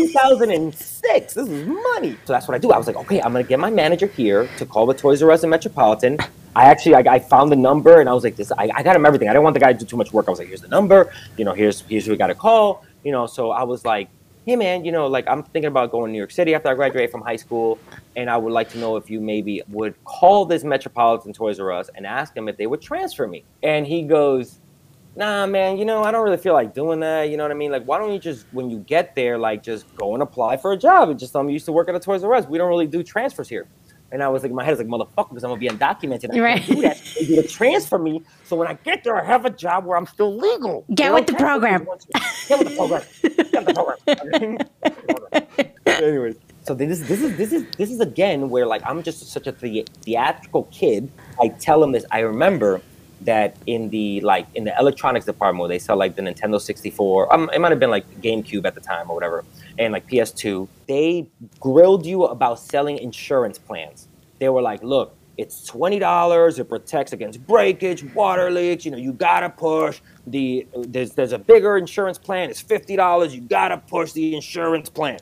[0.08, 1.34] 2006.
[1.34, 2.16] This is money.
[2.24, 2.72] So that's what I do.
[2.72, 5.30] I was like, okay, I'm gonna get my manager here to call the Toys R
[5.30, 6.18] Us in Metropolitan.
[6.56, 8.50] I actually, I, I found the number, and I was like, this.
[8.52, 9.28] I, I got him everything.
[9.28, 10.26] I didn't want the guy to do too much work.
[10.26, 11.12] I was like, here's the number.
[11.36, 12.84] You know, here's here's who we got to call.
[13.04, 14.08] You know, so I was like,
[14.50, 16.74] hey man, you know, like I'm thinking about going to New York City after I
[16.74, 17.78] graduate from high school,
[18.16, 21.70] and I would like to know if you maybe would call this Metropolitan Toys R
[21.70, 23.44] Us and ask them if they would transfer me.
[23.62, 24.58] And he goes,
[25.14, 27.30] nah, man, you know, I don't really feel like doing that.
[27.30, 27.70] You know what I mean?
[27.70, 30.72] Like, why don't you just, when you get there, like, just go and apply for
[30.72, 32.44] a job and just tell them you used to work at a Toys R Us.
[32.46, 33.68] We don't really do transfers here.
[34.12, 36.34] And I was like, my head is like, motherfucker, because I'm gonna be undocumented.
[36.36, 36.60] I Right.
[36.60, 37.00] can't do that.
[37.16, 38.22] They do to transfer me.
[38.42, 40.84] So when I get there, I have a job where I'm still legal.
[40.92, 41.86] Get with the program.
[42.48, 43.02] Get with the program.
[43.64, 44.66] With the.
[45.86, 49.26] Anyways, so this is this is this is this is again where like I'm just
[49.30, 51.10] such a the- theatrical kid.
[51.40, 52.04] I tell him this.
[52.10, 52.80] I remember
[53.22, 57.32] that in the like in the electronics department where they sell like the Nintendo 64,
[57.32, 59.44] um, it might have been like GameCube at the time or whatever,
[59.78, 64.08] and like PS2, they grilled you about selling insurance plans.
[64.38, 66.58] They were like, look, it's twenty dollars.
[66.58, 68.84] It protects against breakage, water leaks.
[68.84, 70.66] You know, you gotta push the.
[70.76, 72.50] There's there's a bigger insurance plan.
[72.50, 73.34] It's fifty dollars.
[73.34, 75.18] You gotta push the insurance plan.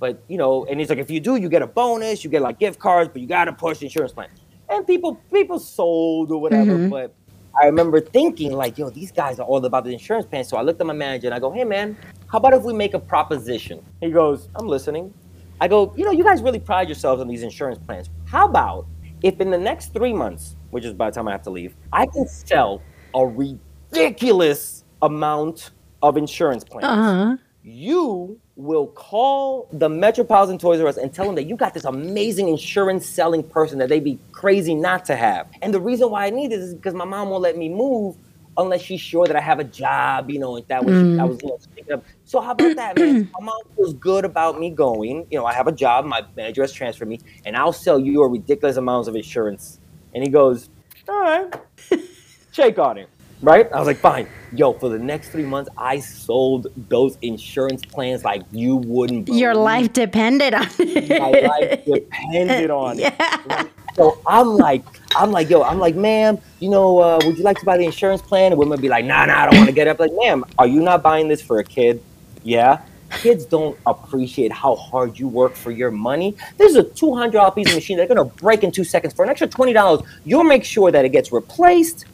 [0.00, 2.24] But you know, and he's like, if you do, you get a bonus.
[2.24, 4.28] You get like gift cards, but you gotta push the insurance plan.
[4.68, 6.72] And people people sold or whatever.
[6.72, 6.90] Mhm.
[6.90, 7.14] But
[7.62, 10.42] I remember thinking like, yo, these guys are all about the insurance plan.
[10.42, 11.96] So I looked at my manager and I go, hey man,
[12.26, 13.84] how about if we make a proposition?
[14.00, 15.14] He goes, I'm listening.
[15.60, 18.10] I go, you know, you guys really pride yourselves on these insurance plans.
[18.24, 18.86] How about
[19.24, 21.74] if in the next three months, which is by the time I have to leave,
[21.92, 22.82] I can sell
[23.14, 25.70] a ridiculous amount
[26.02, 26.84] of insurance plans?
[26.84, 27.36] Uh huh.
[27.62, 31.86] You will call the Metropolitan Toys R Us and tell them that you got this
[31.86, 35.48] amazing insurance selling person that they'd be crazy not to have.
[35.62, 38.16] And the reason why I need this is because my mom won't let me move
[38.58, 41.40] unless she's sure that I have a job, you know, and that was I was
[41.42, 42.04] you know, of.
[42.24, 43.30] So how about that, man?
[43.38, 45.26] my mom feels good about me going.
[45.30, 48.22] You know, I have a job, my manager has transferred me, and I'll sell you
[48.22, 49.78] a ridiculous amounts of insurance.
[50.14, 50.70] And he goes,
[51.08, 51.54] All right,
[52.52, 53.08] shake on it.
[53.42, 53.70] Right?
[53.72, 54.26] I was like, fine.
[54.52, 59.38] Yo, for the next three months, I sold those insurance plans like you wouldn't believe.
[59.38, 61.20] Your life depended on it.
[61.20, 63.02] My life depended on it.
[63.02, 63.66] Yeah.
[63.96, 64.82] So I'm like,
[65.14, 67.84] I'm like, yo, I'm like, ma'am, you know, uh, would you like to buy the
[67.84, 68.52] insurance plan?
[68.52, 70.00] And women be like, nah, nah, I don't want to get up.
[70.00, 72.02] Like, ma'am, are you not buying this for a kid?
[72.44, 72.82] Yeah.
[73.10, 76.36] Kids don't appreciate how hard you work for your money.
[76.58, 79.14] This is a two hundred dollar piece of machine that's gonna break in two seconds.
[79.14, 82.06] For an extra twenty dollars, you'll make sure that it gets replaced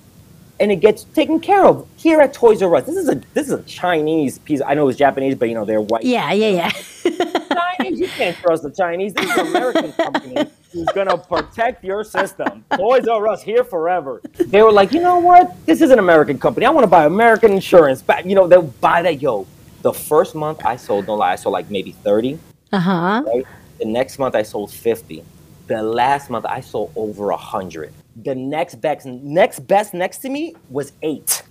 [0.58, 2.84] and it gets taken care of here at Toys R Us.
[2.84, 4.60] This is a this is a Chinese piece.
[4.64, 6.04] I know it's Japanese, but you know they're white.
[6.04, 6.70] Yeah, yeah, yeah.
[7.78, 9.14] Chinese, you can't trust the Chinese.
[9.14, 12.62] This is an American company who's gonna protect your system.
[12.76, 14.20] Toys R Us here forever.
[14.36, 15.64] They were like, you know what?
[15.64, 16.66] This is an American company.
[16.66, 18.02] I want to buy American insurance.
[18.02, 19.22] But you know, they'll buy that.
[19.22, 19.46] Yo,
[19.82, 22.38] the first month I sold, no lie, I sold like maybe thirty.
[22.72, 23.22] Uh huh.
[23.26, 23.44] Right?
[23.78, 25.24] The next month I sold fifty.
[25.66, 27.92] The last month I sold over a hundred.
[28.16, 31.42] The next best next best next to me was eight.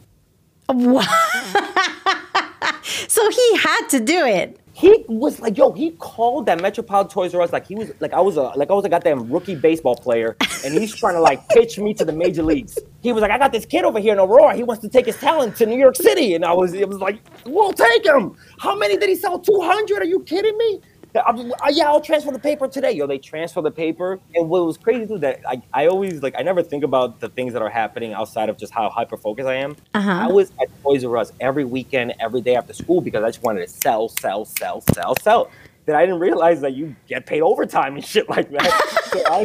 [0.67, 1.01] Wow.
[3.07, 4.59] so he had to do it.
[4.79, 8.13] He was like, yo, he called that Metropolitan Toys R Us like he was like
[8.13, 11.19] I was a like I was a goddamn rookie baseball player, and he's trying to
[11.19, 12.79] like pitch me to the major leagues.
[13.01, 14.55] He was like, I got this kid over here in Aurora.
[14.55, 16.99] He wants to take his talent to New York City, and I was it was
[16.99, 18.37] like, we'll take him.
[18.59, 19.37] How many did he sell?
[19.37, 20.01] Two hundred?
[20.01, 20.79] Are you kidding me?
[21.15, 22.91] I'm- uh, yeah, I'll transfer the paper today.
[22.91, 26.35] Yo, they transfer the paper, and what was crazy too that I, I always like
[26.37, 29.47] I never think about the things that are happening outside of just how hyper focused
[29.47, 29.75] I am.
[29.93, 30.11] Uh-huh.
[30.11, 33.41] I was at Toys R Us every weekend, every day after school because I just
[33.43, 35.51] wanted to sell, sell, sell, sell, sell.
[35.85, 38.95] Then I didn't realize that you get paid overtime and shit like that.
[39.09, 39.43] So I,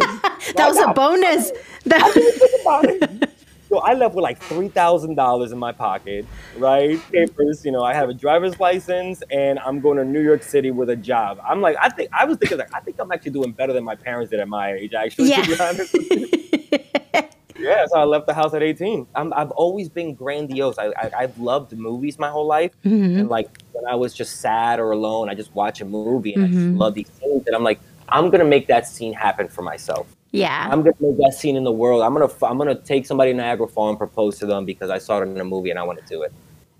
[0.56, 1.50] That was a bonus.
[1.50, 1.54] I
[1.86, 3.30] That, didn't think about it.
[3.74, 6.24] So I left with like three thousand dollars in my pocket,
[6.58, 7.00] right?
[7.10, 10.70] Papers, you know, I have a driver's license and I'm going to New York City
[10.70, 11.40] with a job.
[11.44, 13.82] I'm like, I think I was thinking like I think I'm actually doing better than
[13.82, 15.68] my parents did at my age, actually, to be Yeah.
[15.68, 15.96] honest.
[17.56, 19.06] Yeah, so I left the house at 18.
[19.14, 20.76] I'm, I've always been grandiose.
[20.76, 22.72] I, I, I've loved movies my whole life.
[22.84, 23.18] Mhm.
[23.20, 26.44] And like when I was just sad or alone, I just watch a movie and
[26.44, 26.52] I Mhm.
[26.52, 27.44] just love these scenes.
[27.46, 30.06] And I'm like, I'm going to make that scene happen for myself.
[30.34, 30.68] Yeah.
[30.70, 32.02] I'm gonna make that scene in the world.
[32.02, 34.98] I'm gonna I'm gonna take somebody to Niagara Falls and propose to them because I
[34.98, 36.32] saw it in a movie and I want to do it.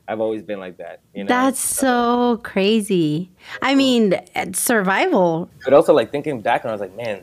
[0.07, 1.01] I've always been like that.
[1.15, 1.29] You know.
[1.29, 3.31] That's so crazy.
[3.63, 4.21] I mean,
[4.53, 5.49] survival.
[5.65, 7.23] But also like thinking back and I was like, man,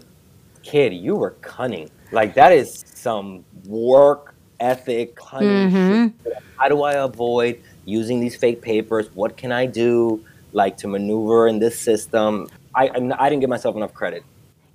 [0.64, 1.90] kid, you were cunning.
[2.12, 5.70] Like that is some work ethic cunning.
[5.72, 6.14] Mhm.
[6.24, 6.38] shit.
[6.58, 9.10] How do I avoid using these fake papers?
[9.16, 10.24] What can I do
[10.54, 12.48] like to maneuver in this system?
[12.74, 14.24] I I I didn't give myself enough credit.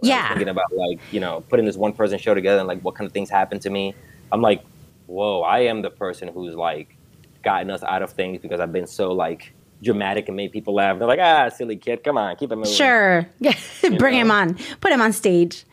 [0.01, 0.29] When I was Yeah.
[0.29, 3.07] thinking about like you know putting this one person show together and like what kind
[3.07, 3.95] of things happened to me.
[4.33, 4.63] I'm like,
[5.07, 6.97] whoa, I am the person who's like
[7.43, 10.99] gotten us out of things because I've been so like dramatic and made people laugh.
[10.99, 12.73] They're like, ah, silly kid, come on, keep it moving.
[12.73, 13.27] Sure.
[13.99, 14.55] Bring him on.
[14.81, 15.65] Put him on stage.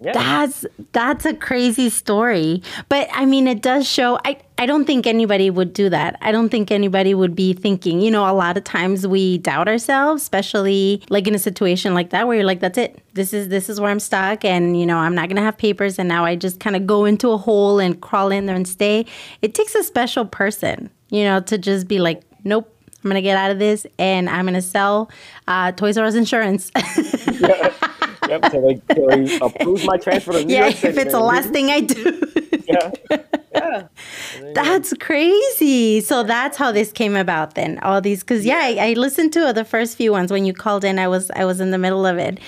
[0.00, 0.12] Yeah.
[0.12, 2.62] That's that's a crazy story.
[2.88, 6.18] But I mean it does show I, I don't think anybody would do that.
[6.20, 9.68] I don't think anybody would be thinking, you know, a lot of times we doubt
[9.68, 13.00] ourselves, especially like in a situation like that where you're like, that's it.
[13.14, 15.98] This is this is where I'm stuck and you know, I'm not gonna have papers
[15.98, 18.66] and now I just kind of go into a hole and crawl in there and
[18.66, 19.06] stay.
[19.40, 22.72] It takes a special person, you know, to just be like, Nope,
[23.04, 25.10] I'm gonna get out of this and I'm gonna sell
[25.48, 26.70] uh, Toys R Us insurance.
[28.28, 28.50] yep.
[28.50, 30.88] So they, they approved my transfer to New yeah, York City.
[30.88, 32.22] if it's the last thing I do.
[32.68, 32.90] Yeah.
[33.54, 33.86] Yeah.
[34.54, 36.00] That's crazy.
[36.00, 37.78] So that's how this came about then.
[37.80, 40.84] All these because yeah, I, I listened to the first few ones when you called
[40.84, 40.98] in.
[40.98, 42.38] I was I was in the middle of it.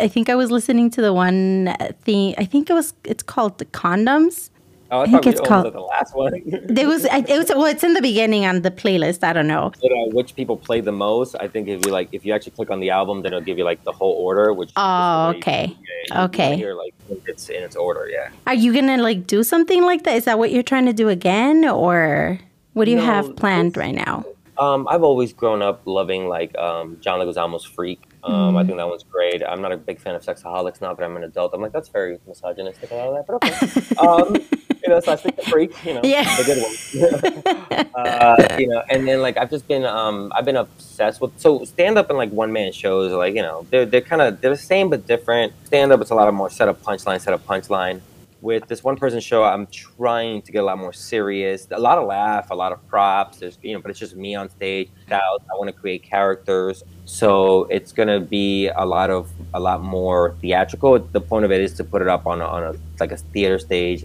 [0.00, 2.34] I think I was listening to the one uh, thing.
[2.38, 4.50] I think it was it's called the condoms.
[4.94, 6.32] Oh, I, I think it's called- the last one.
[6.66, 9.24] There was, it was, well, it's in the beginning on the playlist.
[9.24, 9.72] I don't know.
[9.82, 11.34] But, uh, which people play the most?
[11.40, 13.58] I think if you like, if you actually click on the album, then it'll give
[13.58, 14.52] you like the whole order.
[14.52, 15.66] Which Oh, you- okay.
[15.66, 16.72] yeah, you- Okay.
[16.72, 16.94] Like
[17.26, 18.08] it's in its order.
[18.08, 18.28] Yeah.
[18.46, 20.14] Are you gonna like do something like that?
[20.16, 22.38] Is that what you're trying to do again, or
[22.74, 24.24] what do you No, have planned right now?
[24.58, 28.00] Um, I've always grown up loving like um, John Leguizamo's Freak.
[28.22, 28.56] Um, Mm-hmm.
[28.56, 29.42] I think that one's great.
[29.42, 31.52] I'm not a big fan of Sexaholix now, but I'm an adult.
[31.52, 34.46] I'm like, that's very misogynistic, a lot of that, but okay.
[34.84, 36.24] you know, so I stick to Freak, you know, Yeah.
[36.36, 37.86] the good one.
[37.94, 41.64] uh, you know, and then like I've just been, um, I've been obsessed with so
[41.64, 44.50] stand up and like one man shows, like you know, they're they're kind of they're
[44.50, 45.52] the same but different.
[45.66, 48.00] Stand up, it's a lot of more set up punchline, set up punchline
[48.44, 51.66] with this one person show i'm trying to get a lot more serious.
[51.70, 53.38] A lot of laugh a lot of props.
[53.38, 54.88] There's you know but it's just me on stage.
[55.10, 56.82] I want to create characters.
[57.06, 60.98] So it's going to be a lot of a lot more theatrical.
[61.12, 63.16] The point of it is to put it up on a, on a like a
[63.32, 64.04] theater stage.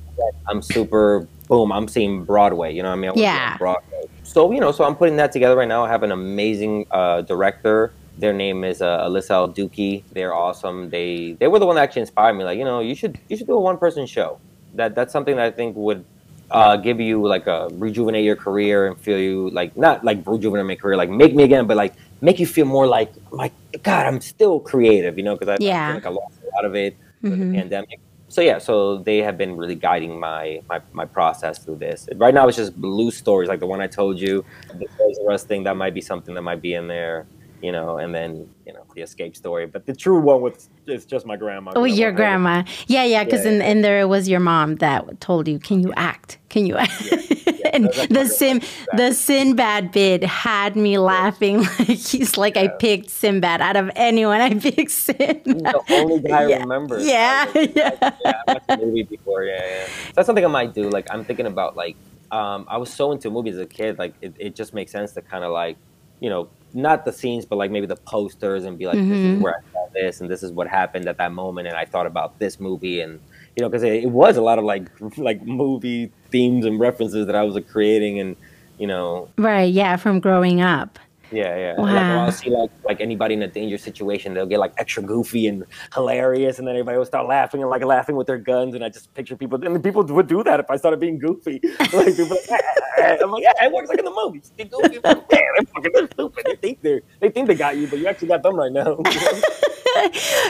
[0.50, 3.10] I'm super boom i'm seeing broadway you know what i mean?
[3.10, 3.58] I wanna be on Yeah.
[3.58, 4.04] broadway.
[4.24, 5.84] So you know so i'm putting that together right now.
[5.84, 10.04] I have an amazing uh, director their name is uh, Alyssa Al.
[10.14, 10.90] They're awesome.
[10.90, 12.44] They they were the one that actually inspired me.
[12.44, 14.40] Like you know, you should you should do a one person show.
[14.76, 16.06] That that's something that I think would
[16.52, 20.66] uh, give you like a rejuvenate your career and feel you like not like rejuvenate
[20.66, 23.52] my career, like make me again, but like make you feel more like my
[23.84, 25.18] God, I'm still creative.
[25.18, 25.94] You know, because I, Yeah.
[25.94, 27.52] like I lost a lot of it with Mhm.
[27.52, 28.00] the pandemic.
[28.32, 32.08] So yeah, so they have been really guiding my, my my process through this.
[32.16, 35.34] Right now, it's just blue stories, like the one I told you, the Toys R
[35.34, 35.64] Us thing.
[35.64, 37.28] That might be something that might be in there,
[37.62, 39.66] you know, and then you know the escape story.
[39.66, 41.72] But the true one with it's just my grandma.
[41.76, 42.64] Oh, your grandma.
[42.88, 43.24] Yeah, yeah.
[43.24, 46.38] Because Yeah, in, in there it was your mom that told you, "Can you act?
[46.50, 49.10] Can you act?" yeah, and the Sim, grandma.
[49.10, 51.66] the Sinbad bid had me laughing.
[51.80, 54.42] Like he's like, I picked Sinbad out of anyone.
[54.42, 55.44] I picked Sinbad.
[55.46, 57.00] the only guy I remember.
[57.00, 58.12] Yeah, I yeah.
[58.26, 58.34] yeah.
[58.48, 59.44] I watched movie before.
[59.44, 59.86] Yeah, yeah.
[59.86, 60.90] So that's something I might do.
[60.90, 61.98] Like I'm thinking about like
[62.32, 63.98] um, I was so into movies as a kid.
[63.98, 65.78] Like it, it just makes sense to kind of like
[66.20, 69.36] you know not the scenes, but like maybe the posters and be like, this Mhm.
[69.38, 71.86] is where I saw this and this is what happened at that moment, and I
[71.86, 73.20] thought about this movie and
[73.56, 77.26] you know because it, it was a lot of like like movie themes and references
[77.26, 78.36] that I was creating and
[78.78, 79.72] you know Right.
[79.74, 79.96] Yeah.
[79.98, 81.00] From growing up.
[81.32, 81.76] Yeah, yeah.
[81.78, 81.86] Wow.
[81.86, 85.48] Like I'll see like like anybody in a dangerous situation, they'll get like extra goofy
[85.48, 88.84] and hilarious, and then everybody will start laughing and like laughing with their guns, and
[88.84, 91.62] I just picture people, and people would do that if I started being goofy.
[91.92, 92.80] Like people, like, "Ah."
[93.22, 94.52] I'm like, yeah, it works like in the movies.
[94.58, 96.46] Get goofy, damn, they're fucking they're stupid.
[96.46, 98.98] They think they're they think they got you, but you actually got them right now.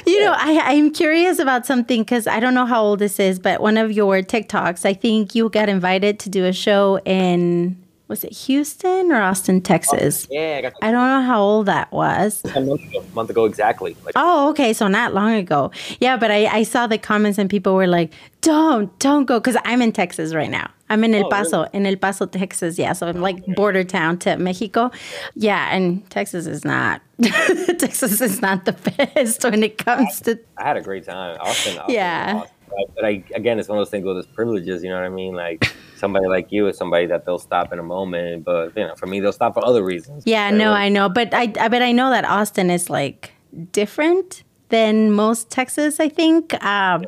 [0.06, 3.40] You know, I, I'm curious about something because I don't know how old this is,
[3.40, 7.82] but one of your TikToks, I think you got invited to do a show in,
[8.10, 10.28] was it Houston or Austin, Texas?
[10.30, 12.42] yeah, I got I don't know how old that was.
[12.54, 13.96] a month ago, a month ago exactly.
[14.04, 14.74] Like, Oh, okay.
[14.74, 15.72] So not long ago.
[16.02, 19.40] Yeah, but I, I saw the comments and people were like, don't, don't go.
[19.40, 20.70] Because I'm in Texas right now.
[20.90, 21.70] I'm in El Oh, Paso, really?
[21.74, 22.80] in El Paso, Texas.
[22.80, 22.94] Yeah.
[22.94, 24.90] So I'm like border town to Mexico.
[25.36, 25.70] Yeah.
[25.76, 27.02] And Texas is not,
[27.78, 28.72] Texas is not the
[29.14, 31.38] best when it comes to, I had a great time.
[31.40, 32.34] Austin, Austin Yeah.
[32.36, 34.84] was But- I, again, it's one of those things with those privileges.
[34.84, 35.34] You know what I mean?
[35.36, 38.96] Like somebody like you is somebody that they'll stop in a moment, but you know,
[38.96, 40.24] for me, they'll stop for other reasons.
[40.26, 41.10] yeah, no, I know.
[41.10, 43.34] But I, I, but I know that Austin is like
[43.72, 46.54] different than most Texas, I think.
[46.64, 47.04] Um,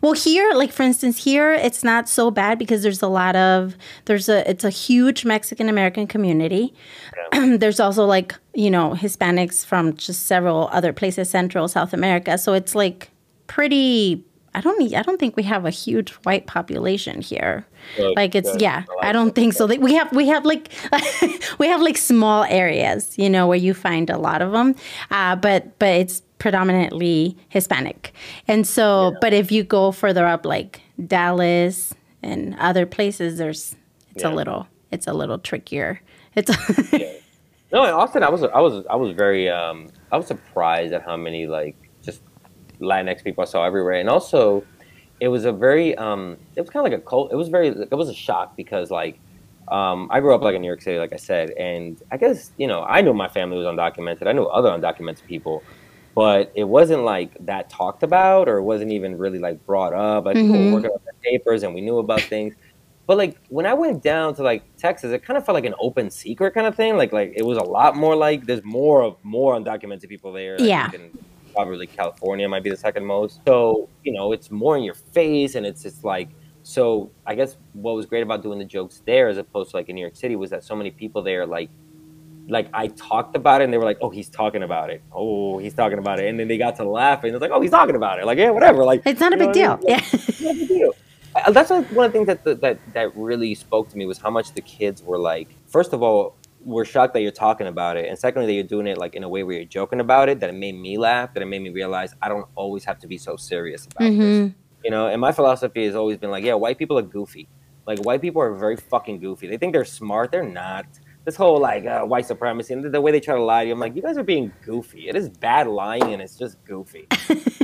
[0.00, 3.76] Well, here, like for instance, here it's not so bad because there's a lot of
[4.06, 6.72] there's a it's a huge Mexican American community.
[7.32, 12.38] there's also like you know Hispanics from just several other places, Central South America.
[12.38, 13.10] So it's like
[13.46, 14.24] pretty.
[14.56, 17.66] I don't need, I don't think we have a huge white population here.
[18.16, 19.66] Like it's yeah, I don't think so.
[19.66, 20.72] We have we have like
[21.58, 24.74] we have like small areas, you know, where you find a lot of them,
[25.10, 28.14] uh, but but it's predominantly Hispanic.
[28.48, 31.92] And so, but if you go further up, like Dallas
[32.22, 33.76] and other places, there's
[34.14, 36.00] it's a little it's a little trickier.
[36.34, 36.50] It's
[37.72, 41.02] No, in Austin, I was I was I was very um I was surprised at
[41.02, 41.76] how many like
[42.80, 44.66] Latinx people I saw everywhere, and also
[45.20, 47.32] it was a very um it was kind of like a cult.
[47.32, 49.20] It was very it was a shock because like
[49.68, 52.52] um I grew up like in New York City, like I said, and I guess
[52.56, 54.26] you know I knew my family was undocumented.
[54.26, 55.64] I knew other undocumented people.
[56.14, 60.24] But it wasn't like that talked about, or it wasn't even really like brought up.
[60.24, 60.64] Like people Mhm.
[60.68, 62.54] were working on the papers, and we knew about things.
[63.06, 65.74] But like when I went down to like Texas, it kind of felt like an
[65.78, 66.96] open secret kind of thing.
[66.96, 70.56] Like like it was a lot more like there's more of more undocumented people there.
[70.58, 70.88] I Yeah.
[71.56, 73.40] Probably California might be the second most.
[73.46, 76.28] So you know it's more in your face, and it's just like
[76.62, 77.10] so.
[77.26, 79.94] I guess what was great about doing the jokes there, as opposed to like in
[79.96, 81.70] New York City, was that so many people there like
[82.48, 85.02] like I talked about it and they were like, "Oh, he's talking about it.
[85.12, 87.34] Oh, he's talking about it." And then they got to laughing.
[87.34, 88.84] It's like, "Oh, he's talking about it." Like, yeah, whatever.
[88.84, 89.76] Like, it's not a big what I deal.
[89.78, 89.88] mean?
[89.88, 90.00] Yeah.
[90.12, 90.92] it's not a big deal.
[91.50, 94.52] That's one of the things that that that really spoke to me was how much
[94.52, 95.48] the kids were like.
[95.66, 96.36] First of all,
[96.66, 99.22] we're shocked that you're talking about it, and secondly, that you're doing it like in
[99.22, 100.40] a way where you're joking about it.
[100.40, 101.32] That it made me laugh.
[101.32, 104.18] That it made me realize I don't always have to be so serious about this.
[104.18, 104.54] Mhm.
[104.84, 107.48] You know, and my philosophy has always been like, yeah, white people are goofy.
[107.86, 109.46] Like white people are very fucking goofy.
[109.46, 110.32] They think they're smart.
[110.32, 110.86] They're not.
[111.24, 113.68] This whole like uh, white supremacy and the, the way they try to lie to
[113.68, 115.08] you, I'm like, you guys are being goofy.
[115.08, 117.06] It is bad lying and it's just goofy.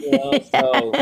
[0.03, 0.93] You know, so,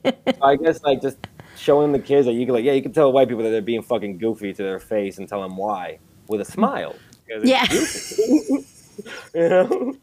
[0.00, 1.18] so I guess like just
[1.58, 3.60] showing the kids that you can like, yeah, you can tell white people that they're
[3.60, 6.94] being fucking goofy to their face and tell them why with a smile.
[7.42, 7.66] Yeah.
[9.34, 9.96] you know.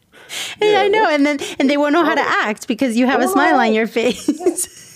[0.60, 3.20] Yeah, I know, and then and they won't know how to act because you have
[3.20, 4.28] a smile on your face.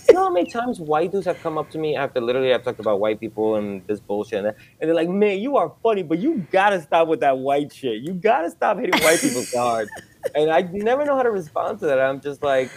[0.08, 2.64] You know how many times white dudes have come up to me after literally I've
[2.64, 5.72] talked about white people and this bullshit and, that, and they're like, "Man, you are
[5.84, 8.02] funny, but you gotta stop with that white shit.
[8.02, 9.88] You gotta stop hitting white people so hard."
[10.34, 12.00] And I never know how to respond to that.
[12.00, 12.70] I'm just like,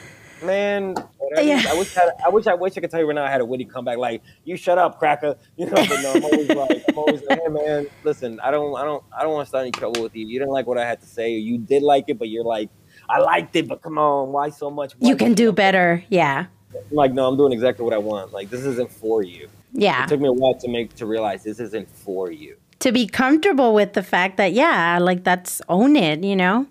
[0.43, 1.47] man, whatever.
[1.47, 1.63] Yeah.
[1.67, 3.41] I wish I, I wish I wish I could tell you right now I had
[3.41, 5.73] a witty comeback like, "You shut up, cracker," you know.
[5.73, 9.03] But no, I'm always like, I'm always like, "Hey, man, listen, I don't, I don't,
[9.17, 10.25] I don't want to start any trouble with you.
[10.27, 12.45] You didn't like what I had to say, or you did like it, but you're
[12.45, 12.69] like."
[13.09, 14.93] I liked it, but come on, why so much?
[15.01, 16.03] you can do better.
[16.07, 16.45] Yeah.
[16.73, 18.31] I'm like, no, I'm doing exactly what I want.
[18.31, 19.49] Like, this isn't for you.
[19.73, 20.03] Yeah.
[20.03, 22.57] It took me a while to make to realize this isn't for you.
[22.79, 26.67] To be comfortable with the fact that yeah, like that's own it, you know?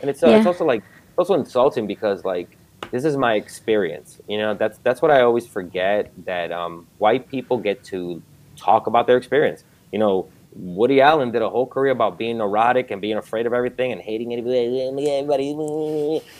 [0.00, 0.82] And it's uh, it's also like
[1.16, 2.56] also insulting because like
[2.90, 4.18] this is my experience.
[4.28, 8.22] You know, that's that's what I always forget that um, white people get to
[8.56, 9.64] talk about their experience.
[9.92, 13.52] You know, Woody Allen did a whole career about being neurotic and being afraid of
[13.52, 14.80] everything and hating anybody.
[14.88, 15.50] everybody.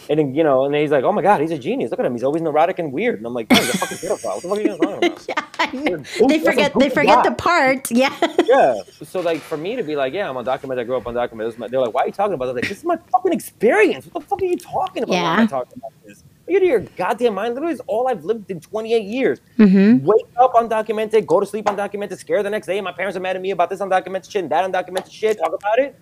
[0.09, 1.91] And then, you know, and he's like, "Oh my God, he's a genius!
[1.91, 4.43] Look at him, he's always neurotic and weird." And I'm like, a fucking pedophile.
[4.43, 5.35] What the fuck are you talking about?" Yeah.
[5.59, 5.83] I know.
[5.83, 7.29] You're a goofy- They forget they forget guy.
[7.31, 7.91] the part.
[7.91, 8.15] Yeah.
[8.45, 8.75] yeah.
[9.05, 10.79] So like for me to be like, yeah, I'm undocumented.
[10.79, 11.59] I grew up undocumented.
[11.59, 12.55] My, they're like, why are you talking about this?
[12.57, 14.07] Like, this is my fucking experience.
[14.13, 15.13] What the fuck are you talking about?
[15.13, 15.47] Why am I Yeah.
[15.49, 16.23] talking about this?
[16.49, 17.55] Are you your goddamn mind?
[17.55, 19.41] Literally, it's all I've lived in 28 years.
[19.59, 20.07] Mm-hmm.
[20.07, 22.81] Wake up undocumented, go to sleep undocumented, scare the next day.
[22.81, 25.39] My parents are mad at me about this undocumented shit and that undocumented shit.
[25.39, 25.99] Talk about it.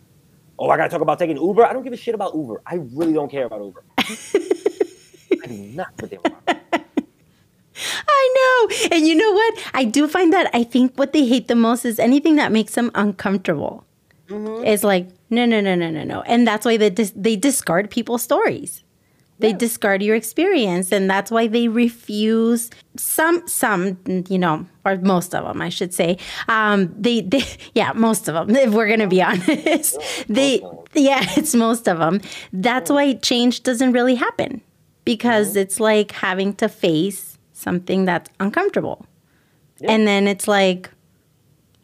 [0.59, 1.65] Oh, I gotta talk about taking Uber.
[1.65, 2.61] I don't give a shit about Uber.
[2.67, 3.83] I really don't care about Uber.
[3.99, 6.85] I do not give a damn about it.
[8.07, 8.97] I know.
[8.97, 9.59] And you know what?
[9.73, 12.75] I do find that I think what they hate the most is anything that makes
[12.75, 13.85] them uncomfortable.
[14.29, 14.65] Mm-hmm.
[14.65, 16.23] It's like, no, no, no, no, no, no.
[16.23, 18.84] And that's why they, dis- they discard people's stories.
[19.41, 19.57] They Yeah.
[19.57, 20.93] discard your experience.
[20.93, 25.93] And that's why they refuse some, some, you know, or most of them, I should
[25.93, 26.19] say.
[26.49, 27.43] Um, they, they,
[27.75, 29.99] yeah, most of them, if we're going to be honest.
[30.29, 30.61] they,
[30.95, 32.21] yeah, it's most of them.
[32.53, 34.61] That's why change doesn't really happen
[35.05, 35.59] because Mm-hmm.
[35.59, 39.05] it's like having to face something that's uncomfortable.
[39.83, 40.89] And then it's like,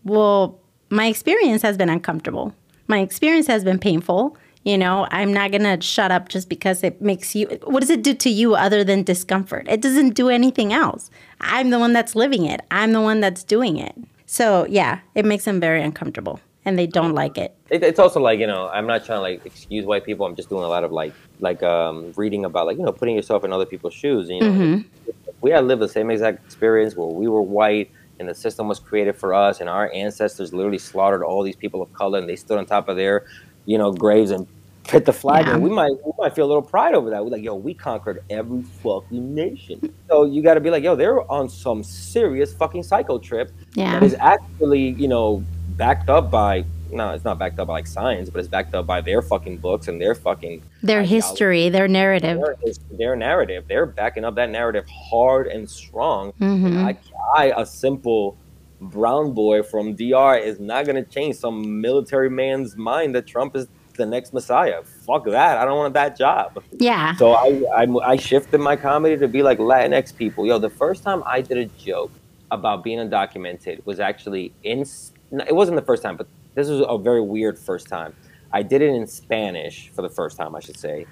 [0.05, 0.59] well,
[0.91, 2.55] my experience has been uncomfortable.
[2.89, 4.37] My experience has been painful.
[4.65, 7.47] You know, I'm not going to shut up just because it makes you.
[7.65, 9.67] What does it do to you other than discomfort?
[9.69, 11.11] It doesn't do anything else.
[11.41, 13.95] I'm the one that's living it, I'm the one that's doing it.
[14.27, 17.55] So, yeah, it makes them very uncomfortable and they don't like it.
[17.71, 20.37] it, it's also like you know i'm not trying to like excuse white people i'm
[20.37, 23.45] just doing a lot of like like um reading about like you know putting yourself
[23.45, 25.31] in other people's shoes and, you know Mm-hmm.
[25.41, 28.79] we had lived the same exact experience where we were white and the system was
[28.79, 32.37] created for us and our ancestors literally slaughtered all these people of color and they
[32.37, 33.25] stood on top of their
[33.67, 34.47] you know graves and
[34.85, 35.57] put the flag Yeah.
[35.59, 38.25] we might we might feel a little pride over that we're like yo we conquered
[38.31, 42.83] every fucking nation so you got to be like yo they're on some serious fucking
[42.83, 43.93] psycho trip Yeah.
[44.01, 45.45] that is actually, you know,
[45.77, 48.85] backed up by no, it's not backed up by like science, but it's backed up
[48.85, 52.41] by their fucking books and their fucking Their ideology, history, their narrative.
[52.41, 52.57] Their,
[52.99, 53.67] their narrative.
[53.69, 56.33] They're backing up that narrative hard and strong.
[56.41, 56.67] Mhm.
[56.67, 56.99] And I,
[57.37, 58.37] I, a simple
[58.81, 63.69] brown boy from DR, is not gonna change some military man's mind that Trump is
[63.95, 64.83] the next messiah.
[64.83, 65.59] Fuck that.
[65.59, 66.63] I don't want that job.
[66.73, 67.15] Yeah.
[67.17, 70.47] So I, I, I shifted my comedy to be like Latinx people.
[70.47, 72.11] Yo, the first time I did a joke
[72.51, 74.85] about being undocumented was actually in.
[75.33, 78.15] It wasn't the first time, but this was a very weird first time.
[78.53, 81.07] I did it in Spanish for the first time, I should say,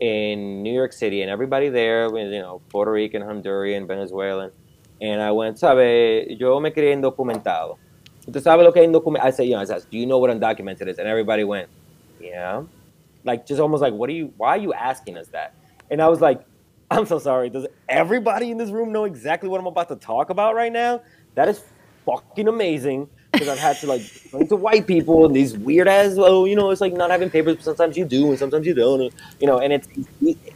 [0.00, 4.50] in New York City, and everybody there was, you know, Puerto Rican, Honduran, Venezuelan,
[5.02, 7.76] and I went, sabe, yo me crié indocumentado.
[8.26, 9.26] ¿Usted sabe lo que indocumentado?
[9.26, 10.98] I said, you know, I said, do you know what undocumented is?
[10.98, 11.68] And everybody went,
[12.22, 12.62] yeah
[13.24, 15.54] like just almost like what are you why are you asking us that
[15.90, 16.44] and i was like
[16.90, 20.30] i'm so sorry does everybody in this room know exactly what i'm about to talk
[20.30, 21.00] about right now
[21.34, 21.62] that is
[22.06, 26.14] fucking amazing because i've had to like explain to white people and these weird ass
[26.18, 28.74] oh you know it's like not having papers but sometimes you do and sometimes you
[28.74, 29.88] don't you know and it's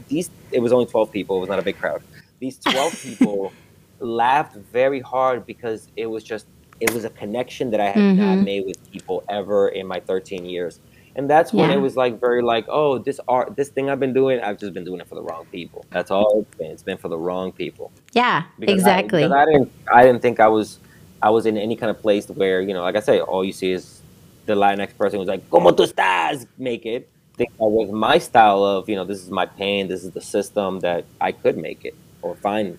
[0.09, 2.03] these it was only 12 people it was not a big crowd
[2.39, 3.53] these 12 people
[4.01, 6.47] laughed very hard because it was just
[6.81, 8.45] it was a connection that i had not Mhm.
[8.45, 10.81] made with people ever in my 13 years
[11.19, 11.77] And that's when Yeah.
[11.77, 14.75] it was like very like, oh, this art, this thing I've been doing, I've just
[14.75, 15.87] been doing it for the wrong people.
[15.91, 16.71] That's all it's been.
[16.73, 17.91] It's been for the wrong people.
[18.13, 19.23] Yeah, Because I- exactly.
[19.23, 20.79] because I, didn't, I didn't think I was,
[21.23, 23.55] I was in any kind of place where you know, like I say, all you
[23.55, 24.03] see is
[24.45, 27.09] the Latinx person was like, "Como tú estás?" Make it.
[27.33, 30.11] I think that was my style of, you know, this is my pain, this is
[30.13, 32.77] the system that I could make it or find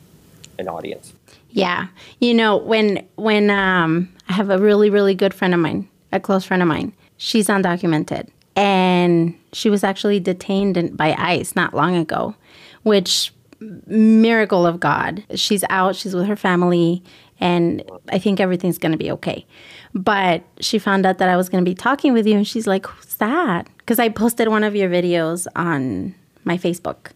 [0.59, 1.13] an audience.
[1.49, 1.87] Yeah.
[2.19, 6.19] You know, when when um I have a really really good friend of mine, a
[6.19, 6.93] close friend of mine.
[7.17, 12.35] She's undocumented and she was actually detained in, by ICE not long ago,
[12.83, 15.23] which miracle of God.
[15.35, 17.03] She's out, she's with her family
[17.39, 19.45] and I think everything's going to be okay.
[19.93, 22.67] But she found out that I was going to be talking with you and she's
[22.67, 27.11] like, "Who's that?" Cuz I posted one of your videos on my Facebook,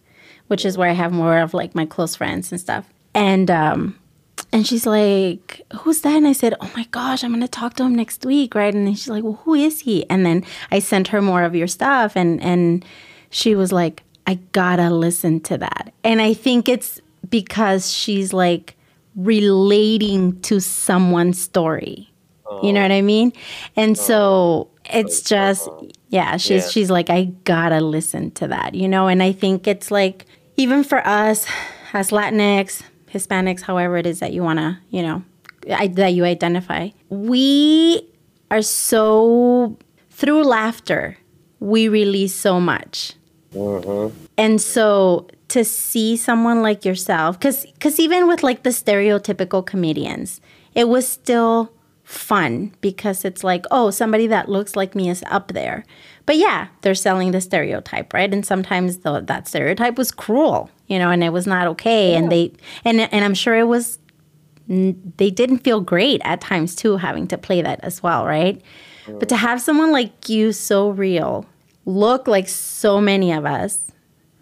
[0.48, 2.91] which is where I have more of like my close friends and stuff.
[3.14, 3.98] And um
[4.52, 6.16] and she's like, Who's that?
[6.16, 8.54] And I said, Oh my gosh, I'm going to talk to him next week.
[8.54, 8.74] Right.
[8.74, 10.08] And then she's like, Well, who is he?
[10.10, 12.16] And then I sent her more of your stuff.
[12.16, 12.84] And, and
[13.30, 15.92] she was like, I gotta listen to that.
[16.04, 18.76] And I think it's because she's like
[19.16, 22.08] relating to someone's story.
[22.62, 23.32] You know what I mean?
[23.76, 25.66] And so it's just,
[26.10, 26.68] yeah, she's Yeah.
[26.68, 29.08] she's like, I gotta listen to that, you know.
[29.08, 30.26] And I think it's like
[30.58, 31.46] even for us
[31.94, 32.82] as Latinx,
[33.12, 35.22] Hispanics, however it is that you wanna, you know,
[35.70, 38.08] I, that you identify, we
[38.50, 39.76] are so
[40.10, 41.16] through laughter,
[41.60, 43.14] we release so much.
[43.54, 44.16] Mm-hmm.
[44.38, 50.40] And so to see someone like yourself, because because even with like the stereotypical comedians,
[50.74, 51.72] it was still
[52.04, 55.84] fun because it's like, oh, somebody that looks like me is up there.
[56.26, 58.32] But yeah, they're selling the stereotype, right?
[58.32, 62.14] And sometimes the, that stereotype was cruel, you know, and it was not okay.
[62.14, 62.52] And they
[62.84, 63.98] and and I'm sure it was
[64.68, 68.60] they didn't feel great at times too having to play that as well, right?
[69.08, 71.46] But to have someone like you so real,
[71.86, 73.90] look like so many of us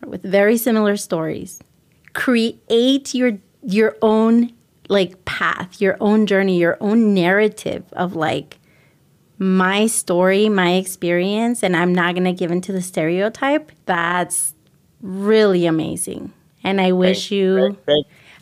[0.04, 1.60] with very similar stories,
[2.14, 4.52] create your your own
[4.88, 8.58] like path, your own journey, your own narrative of like
[9.38, 13.70] my story, my experience, and I'm not gonna give into the stereotype.
[13.86, 14.54] That's
[15.00, 16.32] really amazing.
[16.62, 17.76] And I wish you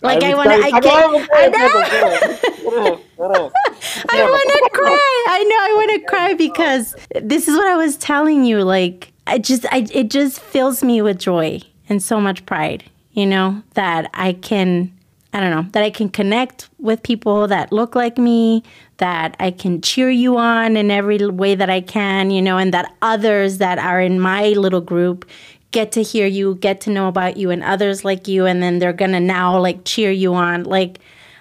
[0.02, 3.00] like I wanna I can't I know.
[3.00, 5.24] I want to cry.
[5.28, 8.62] I know I want to cry because this is what I was telling you.
[8.62, 13.26] Like, I just, I, it just fills me with joy and so much pride, you
[13.26, 14.92] know, that I can,
[15.32, 18.62] I don't know, that I can connect with people that look like me,
[18.98, 22.72] that I can cheer you on in every way that I can, you know, and
[22.72, 25.28] that others that are in my little group
[25.70, 28.78] get to hear you, get to know about you, and others like you, and then
[28.78, 30.64] they're gonna now like cheer you on.
[30.64, 30.98] Like,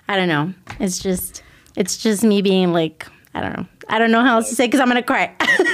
[0.07, 0.53] I don't know.
[0.79, 1.43] It's just,
[1.75, 3.65] it's just me being like, I don't know.
[3.89, 5.33] I don't know how else to say because I'm gonna cry.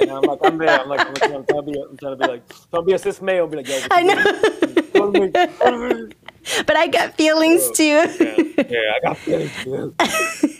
[0.00, 0.80] Yeah, I'm like, I'm there.
[0.80, 2.42] I'm like, I'm, trying to be, I'm trying to be like,
[2.72, 3.46] to be a cis male.
[3.46, 6.08] Be like, yo, I know?
[6.66, 7.84] but I got feelings too.
[7.84, 9.52] yeah, yeah, I got feelings.
[9.62, 9.94] too.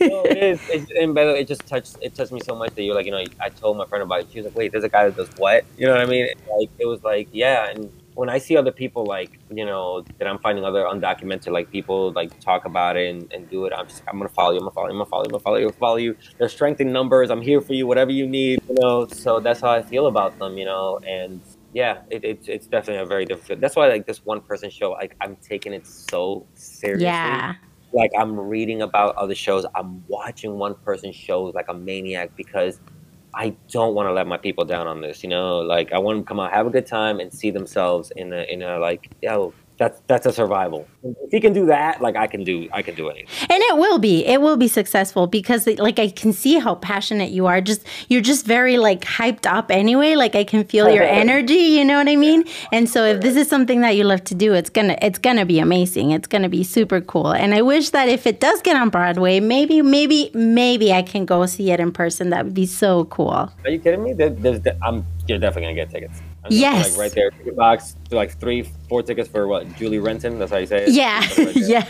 [0.01, 0.61] no, it is.
[0.69, 1.97] It, and by the way, it just touched.
[2.01, 4.21] It touched me so much that you're like, you know, I told my friend about
[4.21, 4.29] it.
[4.33, 5.65] She was like, wait, there's a guy that does what?
[5.77, 6.29] You know what I mean?
[6.59, 7.71] Like, it was like, yeah.
[7.71, 11.71] And when I see other people like, you know, that I'm finding other undocumented like
[11.71, 14.59] people like talk about it and, and do it, I'm just, I'm gonna follow you.
[14.59, 14.93] I'm gonna follow you.
[14.93, 15.27] I'm gonna follow you.
[15.27, 15.71] I'm gonna follow you.
[15.73, 16.17] Follow you.
[16.39, 17.31] There's strength in numbers.
[17.31, 17.87] I'm here for you.
[17.87, 18.61] Whatever you need.
[18.69, 19.07] You know.
[19.09, 20.59] So that's how I feel about them.
[20.59, 21.01] You know.
[21.07, 21.41] And
[21.73, 23.61] yeah, it, it's it's definitely a very different.
[23.61, 27.55] That's why like this one person show, like I'm taking it so seriously Yeah,
[27.93, 29.67] like I'm reading about other shows.
[29.75, 32.81] I'm watching one person shows like a maniac because
[33.35, 35.23] I don't want to let my people down on this.
[35.23, 37.51] You know, like I want them to come out, have a good time, and see
[37.51, 40.87] themselves in a in a like, yo, that's that's a survival.
[41.03, 43.29] If he can do that, like I can do, I can do anything.
[43.51, 44.25] and it will be.
[44.25, 47.61] It will be successful because, like, I can see how passionate you are.
[47.61, 50.15] Just you're just very like hyped up anyway.
[50.15, 51.63] Like I can feel your energy.
[51.77, 52.45] You know what I mean?
[52.71, 55.47] And so if this is something that you love to do, it's gonna it's gonna
[55.47, 56.13] be amazing.
[56.13, 57.33] It's gonna be super cool.
[57.33, 61.27] And I wish that if it does get on Broadway, maybe maybe maybe I can
[61.27, 62.31] go see it in person.
[62.31, 63.51] That would be so cool.
[63.65, 64.13] Are you kidding me?
[64.13, 64.31] There,
[64.83, 66.23] I'm you're definitely gonna get tickets.
[66.45, 66.91] I'm Yes.
[66.93, 69.73] like right there, ticket box, like three, four tickets for what?
[69.77, 70.39] Julie Renton.
[70.41, 70.89] That's how you say it.
[70.91, 71.83] Yeah, Right yeah.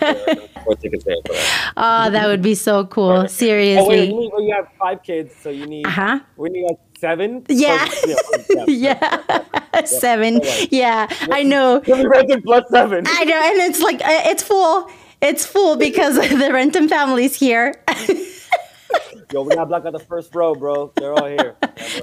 [0.64, 1.72] Four tickets there for that.
[1.76, 3.26] Oh, that would be so cool.
[3.28, 3.84] Seriously.
[3.84, 5.86] Oh wait, you, need, well, you have five kids, so you need.
[5.86, 6.20] Uh huh.
[6.36, 7.44] We need like seven.
[7.48, 7.86] Yeah.
[7.88, 8.14] So,
[8.48, 9.84] yeah, Yeah.
[9.84, 10.36] Seven.
[10.36, 10.68] Alright.
[10.70, 11.06] Yeah.
[11.30, 11.80] I know.
[11.80, 13.04] Julie Renton plus seven.
[13.08, 13.40] I know.
[13.42, 14.90] And it's like, uh, it's full.
[15.22, 17.74] It's full because the Renton family's here.
[19.32, 20.92] Yo, we got block out the first row, bro.
[20.96, 21.56] They're all here.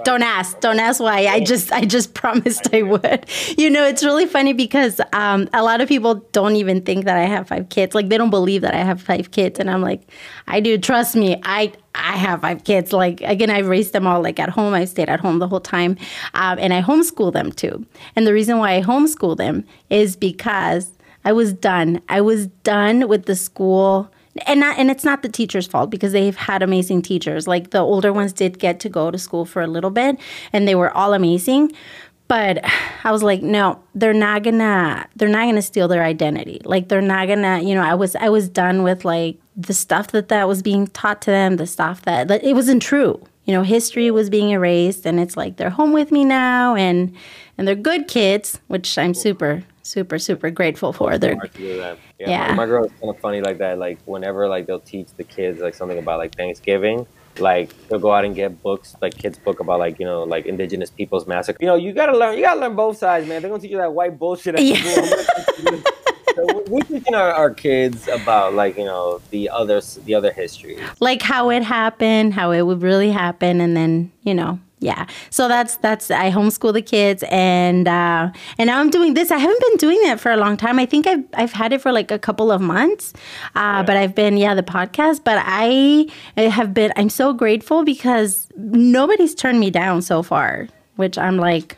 [0.03, 0.59] Don't ask.
[0.59, 1.27] Don't ask why.
[1.27, 3.25] I just I just promised I would.
[3.57, 7.17] You know, it's really funny because um, a lot of people don't even think that
[7.17, 7.95] I have five kids.
[7.95, 10.01] Like they don't believe that I have five kids, and I'm like,
[10.47, 10.77] I do.
[10.77, 11.39] Trust me.
[11.43, 12.93] I I have five kids.
[12.93, 14.73] Like again, I've raised them all like at home.
[14.73, 15.97] I stayed at home the whole time,
[16.33, 17.85] um, and I homeschool them too.
[18.15, 20.91] And the reason why I homeschool them is because
[21.25, 22.01] I was done.
[22.09, 24.11] I was done with the school
[24.45, 27.47] and not, and it's not the teacher's fault because they've had amazing teachers.
[27.47, 30.17] Like the older ones did get to go to school for a little bit,
[30.53, 31.71] and they were all amazing.
[32.27, 32.63] But
[33.03, 36.61] I was like, no, they're not gonna they're not gonna steal their identity.
[36.63, 40.09] Like they're not gonna, you know, I was I was done with like the stuff
[40.09, 43.21] that that was being taught to them, the stuff that, that it wasn't true.
[43.45, 47.15] You know, history was being erased, and it's like they're home with me now, and
[47.59, 51.17] and they're good kids, which I'm super super super grateful for.
[51.17, 52.47] They're Yeah, Yeah.
[52.49, 53.77] My, my girl is kind of funny like that.
[53.77, 57.05] Like whenever like they'll teach the kids like something about like Thanksgiving,
[57.39, 60.45] like they'll go out and get books, like kids' book about like you know like
[60.45, 61.57] indigenous peoples massacre.
[61.59, 62.37] You know, you gotta learn.
[62.37, 63.41] You gotta learn both sides, man.
[63.41, 64.55] They're gonna teach you that white bullshit.
[64.55, 64.79] At Yeah.
[66.35, 70.31] so we- we're teaching our, our kids about like you know the other the other
[70.31, 70.77] history.
[70.99, 75.07] like how it happened, how it would really happen, and then you know, yeah.
[75.29, 79.29] So that's that's I homeschool the kids, and uh, and now I'm doing this.
[79.29, 80.79] I haven't been doing that for a long time.
[80.79, 83.13] I think I've I've had it for like a couple of months,
[83.55, 85.23] uh, but I've been yeah the podcast.
[85.23, 86.07] But I,
[86.37, 86.93] I have been.
[86.95, 91.77] I'm so grateful because nobody's turned me down so far, which I'm like,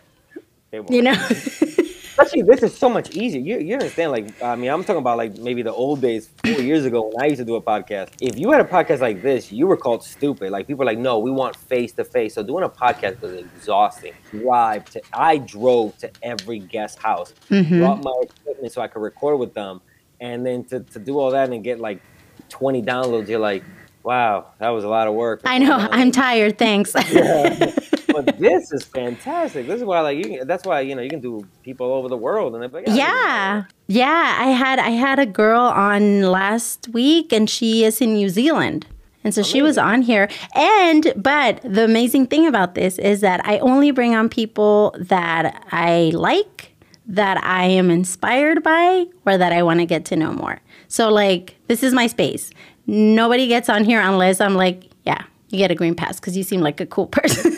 [0.90, 1.30] you know.
[2.22, 3.42] Especially this is so much easier.
[3.42, 4.12] You, you understand?
[4.12, 7.24] Like, I mean, I'm talking about like maybe the old days, four years ago when
[7.24, 8.10] I used to do a podcast.
[8.22, 10.52] If you had a podcast like this, you were called stupid.
[10.52, 12.36] Like people are like, no, we want face to face.
[12.36, 14.14] So doing a podcast was exhausting.
[14.32, 17.80] Drive to, I drove to every guest house, mm-hmm.
[17.80, 19.82] brought my equipment so I could record with them,
[20.20, 22.02] and then to, to do all that and get like
[22.50, 23.64] 20 downloads, you're like,
[24.04, 25.42] wow, that was a lot of work.
[25.46, 25.76] I know.
[25.92, 26.58] I'm tired.
[26.58, 26.94] Thanks.
[28.14, 29.68] but this is fantastic.
[29.68, 32.00] This is why, like, you can, that's why you know you can do people all
[32.00, 33.64] over the world, and they're like, Yeah.
[33.88, 38.30] Yeah, I had I had a girl on last week and she is in New
[38.30, 38.88] Zealand.
[39.24, 40.30] And so she was on here.
[40.56, 45.68] And but the amazing thing about this is that I only bring on people that
[45.72, 46.74] I like,
[47.06, 50.60] that I am inspired by, or that I want to get to know more.
[50.88, 52.50] So like this is my space.
[52.88, 56.44] Nobody gets on here unless I'm like, yeah, you get a green pass because you
[56.44, 57.52] seem like a cool person.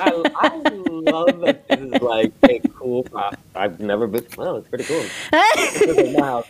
[0.00, 0.10] I,
[1.10, 3.06] love that this is like a cool.
[3.14, 4.26] I, I've never been.
[4.36, 5.04] Well, it's pretty cool.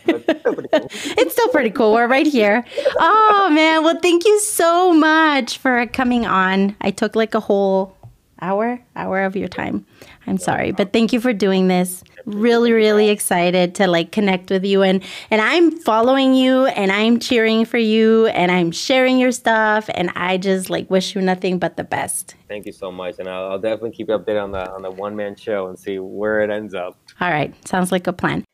[0.03, 1.93] it's still pretty cool.
[1.93, 2.65] We're right here.
[2.99, 6.75] Oh man, well thank you so much for coming on.
[6.81, 7.95] I took like a whole
[8.41, 9.85] hour, hour of your time.
[10.29, 12.03] I'm sorry, but thank you for doing this.
[12.25, 17.19] Really, really excited to like connect with you and and I'm following you and I'm
[17.19, 21.57] cheering for you and I'm sharing your stuff and I just like wish you nothing
[21.57, 22.35] but the best.
[22.47, 24.91] Thank you so much, and I'll, I'll definitely keep you updated on the on the
[24.91, 26.95] one man show and see where it ends up.
[27.19, 28.45] All right, sounds like a plan.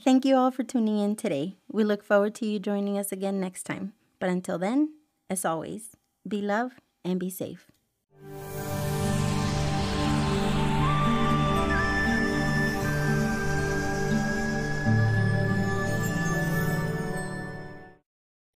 [0.00, 1.54] Thank you all for tuning in today.
[1.70, 3.92] We look forward to you joining us again next time.
[4.18, 4.94] But until then,
[5.30, 5.90] as always,
[6.26, 6.72] be love
[7.04, 7.70] and be safe.